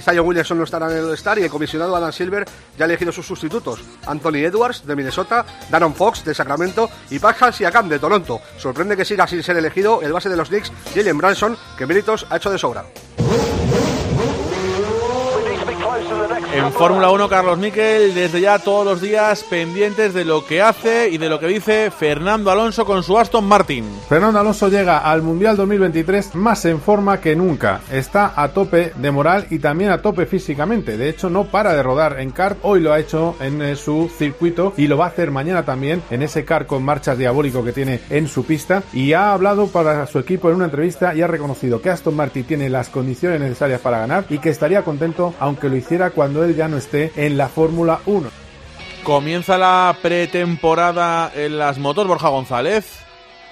Zion 0.00 0.26
Williamson 0.26 0.58
no 0.58 0.64
estarán 0.64 0.90
en 0.90 0.98
el 0.98 1.04
All-Star 1.04 1.38
y 1.38 1.44
el 1.44 1.50
comisionado 1.50 1.94
Adam 1.94 2.12
Silver 2.12 2.44
ya 2.76 2.84
ha 2.84 2.88
elegido 2.88 3.12
sus 3.12 3.24
sustitutos. 3.24 3.80
Anthony 4.04 4.38
Edwards 4.38 4.84
de 4.84 4.96
Minnesota, 4.96 5.46
Darren 5.70 5.94
Fox 5.94 6.24
de 6.24 6.34
Sacramento 6.34 6.90
y 7.08 7.20
Pascal 7.20 7.54
Siakam 7.54 7.88
de 7.88 8.00
Toronto. 8.00 8.40
Sorprende 8.58 8.96
que 8.96 9.04
siga 9.04 9.28
sin 9.28 9.44
ser 9.44 9.56
elegido 9.56 10.02
el 10.02 10.12
base 10.12 10.28
de 10.28 10.36
los 10.36 10.48
Knicks, 10.48 10.72
Jalen 10.92 11.18
Branson, 11.18 11.56
que 11.78 11.86
méritos 11.86 12.26
ha 12.30 12.38
hecho 12.38 12.50
de 12.50 12.58
sobra. 12.58 12.84
En 16.52 16.72
Fórmula 16.72 17.10
1, 17.10 17.28
Carlos 17.28 17.58
Miquel, 17.58 18.12
desde 18.12 18.40
ya 18.40 18.58
todos 18.58 18.84
los 18.84 19.00
días 19.00 19.44
pendientes 19.44 20.14
de 20.14 20.24
lo 20.24 20.44
que 20.44 20.60
hace 20.60 21.08
y 21.08 21.18
de 21.18 21.28
lo 21.28 21.38
que 21.38 21.46
dice 21.46 21.90
Fernando 21.90 22.50
Alonso 22.50 22.84
con 22.84 23.02
su 23.02 23.18
Aston 23.18 23.44
Martin. 23.44 23.84
Fernando 24.08 24.40
Alonso 24.40 24.68
llega 24.68 24.98
al 24.98 25.22
Mundial 25.22 25.56
2023 25.56 26.34
más 26.34 26.64
en 26.64 26.80
forma 26.80 27.20
que 27.20 27.36
nunca. 27.36 27.82
Está 27.92 28.32
a 28.34 28.48
tope 28.48 28.92
de 28.96 29.10
moral 29.10 29.46
y 29.50 29.60
también 29.60 29.90
a 29.90 30.02
tope 30.02 30.26
físicamente. 30.26 30.96
De 30.96 31.08
hecho, 31.08 31.30
no 31.30 31.44
para 31.44 31.72
de 31.74 31.82
rodar 31.82 32.18
en 32.18 32.30
kart. 32.30 32.58
Hoy 32.62 32.80
lo 32.80 32.92
ha 32.92 32.98
hecho 32.98 33.36
en 33.40 33.62
eh, 33.62 33.76
su 33.76 34.10
circuito 34.16 34.72
y 34.76 34.88
lo 34.88 34.98
va 34.98 35.04
a 35.04 35.08
hacer 35.08 35.30
mañana 35.30 35.64
también 35.64 36.02
en 36.10 36.22
ese 36.22 36.44
kart 36.44 36.66
con 36.66 36.82
marchas 36.82 37.16
diabólico 37.16 37.62
que 37.62 37.72
tiene 37.72 38.00
en 38.10 38.26
su 38.26 38.44
pista. 38.44 38.82
Y 38.92 39.12
ha 39.12 39.32
hablado 39.32 39.68
para 39.68 40.06
su 40.06 40.18
equipo 40.18 40.48
en 40.48 40.56
una 40.56 40.64
entrevista 40.64 41.14
y 41.14 41.22
ha 41.22 41.28
reconocido 41.28 41.80
que 41.80 41.90
Aston 41.90 42.16
Martin 42.16 42.44
tiene 42.44 42.68
las 42.68 42.88
condiciones 42.88 43.40
necesarias 43.40 43.80
para 43.80 44.00
ganar 44.00 44.24
y 44.28 44.38
que 44.38 44.50
estaría 44.50 44.82
contento 44.82 45.34
aunque 45.38 45.68
lo 45.68 45.76
hiciera 45.76 45.89
cuando 46.14 46.44
él 46.44 46.54
ya 46.54 46.68
no 46.68 46.76
esté 46.76 47.12
en 47.16 47.36
la 47.36 47.48
Fórmula 47.48 48.00
1. 48.06 48.30
Comienza 49.02 49.58
la 49.58 49.96
pretemporada 50.00 51.32
en 51.34 51.58
las 51.58 51.78
motos, 51.78 52.06
Borja 52.06 52.28
González. 52.28 53.00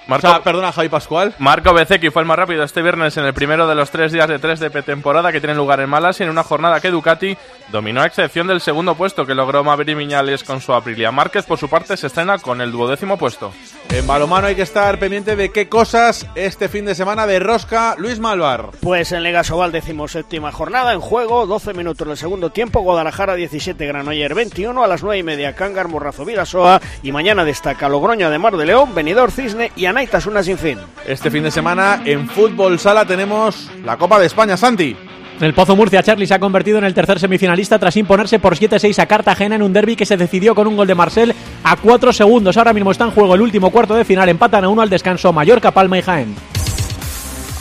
Marco, 0.09 0.41
perdona, 0.43 0.71
Javi 0.71 0.89
Pascual. 0.89 1.35
Marco 1.37 1.71
Bezzecchi 1.71 2.09
fue 2.09 2.23
el 2.23 2.27
más 2.27 2.37
rápido 2.37 2.63
este 2.63 2.81
viernes 2.81 3.15
en 3.17 3.25
el 3.25 3.33
primero 3.35 3.67
de 3.67 3.75
los 3.75 3.91
tres 3.91 4.11
días 4.11 4.27
de 4.27 4.39
tres 4.39 4.59
de 4.59 4.71
pretemporada 4.71 5.31
que 5.31 5.39
tienen 5.39 5.55
lugar 5.55 5.79
en 5.81 5.89
Malasia 5.89 6.23
en 6.23 6.31
una 6.31 6.43
jornada 6.43 6.79
que 6.79 6.89
Ducati 6.89 7.37
dominó 7.71 8.01
a 8.01 8.07
excepción 8.07 8.47
del 8.47 8.59
segundo 8.59 8.95
puesto 8.95 9.27
que 9.27 9.35
logró 9.35 9.63
Maverick 9.63 9.97
Viñales 9.97 10.43
con 10.43 10.61
su 10.61 10.73
Aprilia. 10.73 11.11
Márquez, 11.11 11.45
por 11.45 11.59
su 11.59 11.69
parte, 11.69 11.95
se 11.95 12.07
estrena 12.07 12.39
con 12.39 12.59
el 12.59 12.71
duodécimo 12.71 13.17
puesto. 13.17 13.53
En 13.89 14.07
balomano 14.07 14.47
hay 14.47 14.55
que 14.55 14.63
estar 14.63 14.97
pendiente 14.97 15.35
de 15.35 15.51
qué 15.51 15.69
cosas 15.69 16.25
este 16.33 16.69
fin 16.69 16.85
de 16.85 16.95
semana 16.95 17.27
de 17.27 17.39
Rosca 17.39 17.95
Luis 17.97 18.19
Malvar. 18.19 18.71
Pues 18.81 19.11
en 19.11 19.21
Lega 19.21 19.43
Sobal 19.43 19.73
séptima 20.07 20.51
jornada 20.51 20.93
en 20.93 21.01
juego, 21.01 21.45
12 21.45 21.73
minutos 21.73 22.07
del 22.07 22.17
segundo 22.17 22.51
tiempo, 22.51 22.81
Guadalajara 22.81 23.35
17, 23.35 23.85
Granoller 23.85 24.33
21, 24.33 24.83
a 24.83 24.87
las 24.87 25.03
9 25.03 25.19
y 25.19 25.23
media 25.23 25.55
Cángar, 25.55 25.87
Morrazo, 25.87 26.25
Vidasoa 26.25 26.81
y 27.03 27.11
mañana 27.11 27.45
destaca 27.45 27.89
Logroño 27.89 28.29
de 28.29 28.39
Mar 28.39 28.57
de 28.57 28.65
León, 28.65 28.95
Benidorm, 28.95 29.31
Cisne 29.31 29.71
y 29.75 29.85
Una 30.27 30.41
sin 30.41 30.57
fin. 30.57 30.77
Este 31.05 31.29
fin 31.29 31.43
de 31.43 31.51
semana 31.51 32.01
en 32.05 32.29
Fútbol 32.29 32.79
Sala 32.79 33.03
tenemos 33.03 33.69
la 33.83 33.97
Copa 33.97 34.17
de 34.17 34.27
España, 34.27 34.55
Santi. 34.55 34.95
El 35.41 35.53
Pozo 35.53 35.75
Murcia, 35.75 36.01
Charlie 36.01 36.25
se 36.25 36.33
ha 36.33 36.39
convertido 36.39 36.77
en 36.77 36.85
el 36.85 36.93
tercer 36.93 37.19
semifinalista 37.19 37.77
tras 37.79 37.97
imponerse 37.97 38.39
por 38.39 38.55
7-6 38.55 38.97
a 38.99 39.07
Cartagena 39.07 39.55
en 39.55 39.61
un 39.61 39.73
derby 39.73 39.97
que 39.97 40.05
se 40.05 40.15
decidió 40.15 40.55
con 40.55 40.67
un 40.67 40.77
gol 40.77 40.87
de 40.87 40.95
Marcel 40.95 41.35
a 41.65 41.75
4 41.75 42.13
segundos. 42.13 42.55
Ahora 42.55 42.71
mismo 42.71 42.91
está 42.91 43.03
en 43.03 43.11
juego 43.11 43.35
el 43.35 43.41
último 43.41 43.71
cuarto 43.71 43.93
de 43.93 44.05
final, 44.05 44.29
empatan 44.29 44.63
a 44.63 44.69
uno 44.69 44.81
al 44.81 44.89
descanso 44.89 45.33
Mallorca, 45.33 45.71
Palma 45.71 45.97
y 45.97 46.01
Jaén. 46.01 46.58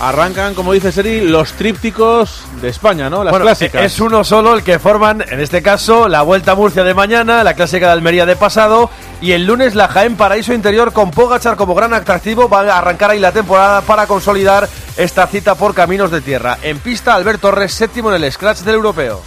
Arrancan, 0.01 0.55
como 0.55 0.73
dice 0.73 0.93
Seri, 0.93 1.23
los 1.23 1.55
trípticos 1.55 2.45
de 2.63 2.69
España, 2.69 3.11
¿no? 3.11 3.25
Las 3.25 3.37
clásicas. 3.37 3.83
Es 3.83 4.01
uno 4.01 4.23
solo 4.23 4.55
el 4.55 4.63
que 4.63 4.79
forman, 4.79 5.25
en 5.29 5.41
este 5.41 5.61
caso, 5.61 6.07
la 6.07 6.23
Vuelta 6.23 6.53
a 6.53 6.55
Murcia 6.55 6.85
de 6.85 6.95
mañana, 6.95 7.43
la 7.43 7.55
clásica 7.55 7.87
de 7.87 7.93
Almería 7.93 8.25
de 8.25 8.37
pasado 8.37 8.91
y 9.21 9.33
el 9.33 9.45
lunes 9.45 9.75
la 9.75 9.89
Jaén 9.89 10.17
Paraíso 10.17 10.55
Interior 10.55 10.93
con 10.93 11.11
Pogachar 11.11 11.57
como 11.57 11.75
gran 11.75 11.93
atractivo. 11.95 12.49
Va 12.49 12.61
a 12.61 12.79
arrancar 12.79 13.11
ahí 13.11 13.19
la 13.19 13.33
temporada 13.33 13.81
para 13.81 14.07
consolidar 14.07 14.69
esta 14.97 15.27
cita 15.27 15.57
por 15.57 15.75
caminos 15.75 16.13
de 16.13 16.21
tierra. 16.21 16.59
En 16.63 16.79
pista, 16.79 17.15
Alberto 17.15 17.49
Torres, 17.49 17.73
séptimo 17.73 18.13
en 18.13 18.23
el 18.23 18.33
Scratch 18.33 18.61
del 18.61 18.77
Europeo. 18.77 19.23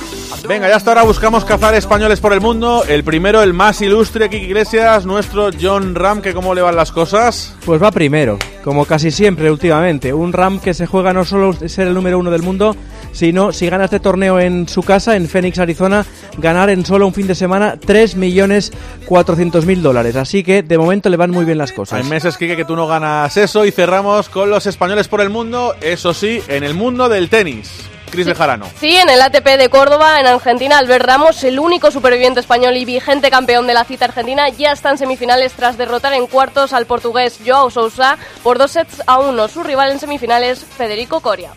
Venga, 0.48 0.70
ya 0.70 0.78
hasta 0.78 0.92
ahora 0.92 1.04
buscamos 1.04 1.44
cazar 1.44 1.76
españoles 1.76 2.22
por 2.22 2.32
el 2.32 2.40
mundo. 2.40 2.84
El 2.88 3.04
primero, 3.04 3.42
el 3.42 3.54
más 3.54 3.82
ilustre, 3.82 4.30
Kiki 4.30 4.46
Iglesias, 4.46 5.06
nuestro 5.06 5.50
John 5.60 5.96
Ram, 5.96 6.22
que 6.22 6.34
cómo 6.34 6.56
le 6.56 6.62
van 6.62 6.78
las 6.78 6.92
cosas. 6.92 7.54
Pues 7.66 7.82
va 7.82 7.92
primero. 7.92 8.40
Como 8.64 8.86
casi 8.86 9.12
siempre 9.12 9.52
últimamente. 9.52 10.14
Un 10.14 10.34
RAM 10.34 10.60
que 10.60 10.74
se 10.74 10.86
juega 10.86 11.14
no 11.14 11.26
solo 11.26 11.54
ser 11.54 11.88
el 11.88 11.94
número 11.94 12.20
uno 12.20 12.32
del 12.32 12.44
mundo, 12.44 12.76
sino 13.12 13.52
si 13.52 13.70
gana 13.70 13.86
este 13.86 14.00
torneo 14.00 14.40
en 14.40 14.68
su 14.68 14.84
casa, 14.84 15.16
en 15.16 15.28
Phoenix, 15.28 15.60
Arizona, 15.60 16.06
ganar 16.38 16.70
en 16.70 16.86
solo 16.86 17.08
un 17.08 17.14
fin 17.14 17.28
de 17.28 17.36
semana 17.36 17.80
3.400.000 17.80 19.82
dólares. 19.82 20.16
Así 20.16 20.44
que 20.44 20.64
de 20.64 20.78
momento 20.78 21.10
le 21.10 21.18
van 21.18 21.32
muy 21.32 21.46
bien 21.46 21.58
las 21.58 21.72
cosas. 21.72 22.02
Hay 22.02 22.10
meses, 22.10 22.38
Kike, 22.38 22.56
que 22.56 22.66
tú 22.66 22.76
no 22.76 22.88
ganas 22.88 23.36
eso 23.38 23.66
y 23.66 23.72
cerramos 23.72 24.30
con 24.30 24.50
los 24.50 24.66
españoles 24.66 25.08
por 25.08 25.22
el 25.22 25.30
mundo, 25.30 25.76
eso 25.82 26.14
sí, 26.14 26.42
en 26.48 26.64
el 26.64 26.74
mundo 26.74 27.10
del 27.10 27.30
tenis. 27.30 27.72
Cris 28.12 28.28
Bejarano. 28.28 28.68
Sí, 28.80 28.96
en 28.96 29.10
el 29.10 29.22
ATP 29.22 29.58
de 29.58 29.70
Córdoba, 29.70 30.20
en 30.20 30.28
Argentina, 30.28 30.78
Albert 30.78 31.06
Ramos, 31.06 31.44
el 31.44 31.60
único 31.60 31.90
superviviente 31.90 32.42
español 32.42 32.78
y 32.78 32.86
vigente 32.86 33.32
campeón 33.32 33.66
de 33.66 33.74
la 33.74 33.86
cita 33.86 34.06
argentina, 34.06 34.50
ya 34.50 34.74
está 34.74 34.92
en 34.92 34.98
semifinales 34.98 35.54
tras 35.54 35.78
derrotar 35.78 36.14
en 36.14 36.28
cuartos 36.28 36.74
al 36.74 36.86
portugués 36.86 37.40
Joao 37.44 37.72
Sousa 37.72 38.18
por 38.44 38.58
dos 38.58 38.72
sets 38.72 39.02
a 39.08 39.20
uno. 39.20 39.48
Su 39.48 39.64
rival 39.64 39.92
en 39.92 40.00
semifinales, 40.00 40.64
Federico 40.64 41.22
Coria. 41.22 41.52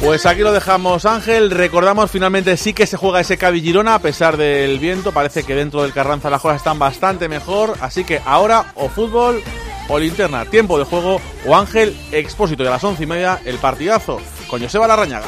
Pues 0.00 0.26
aquí 0.26 0.42
lo 0.42 0.52
dejamos, 0.52 1.04
Ángel. 1.06 1.50
Recordamos 1.50 2.10
finalmente 2.10 2.56
sí 2.56 2.72
que 2.72 2.86
se 2.86 2.96
juega 2.96 3.20
ese 3.20 3.36
Cavi 3.36 3.60
Girona 3.60 3.96
a 3.96 3.98
pesar 3.98 4.36
del 4.36 4.78
viento. 4.78 5.10
Parece 5.10 5.42
que 5.42 5.56
dentro 5.56 5.82
del 5.82 5.92
Carranza 5.92 6.30
las 6.30 6.40
cosas 6.40 6.58
están 6.58 6.78
bastante 6.78 7.28
mejor. 7.28 7.74
Así 7.80 8.04
que 8.04 8.22
ahora 8.24 8.72
o 8.76 8.88
fútbol 8.88 9.42
o 9.88 9.98
linterna, 9.98 10.44
tiempo 10.44 10.78
de 10.78 10.84
juego 10.84 11.20
o 11.44 11.56
Ángel 11.56 11.96
Expósito. 12.12 12.62
Y 12.62 12.68
a 12.68 12.70
las 12.70 12.84
once 12.84 13.02
y 13.02 13.06
media 13.06 13.40
el 13.44 13.58
partidazo 13.58 14.20
con 14.48 14.60
Joseba 14.60 14.88
Larrañaga. 14.88 15.26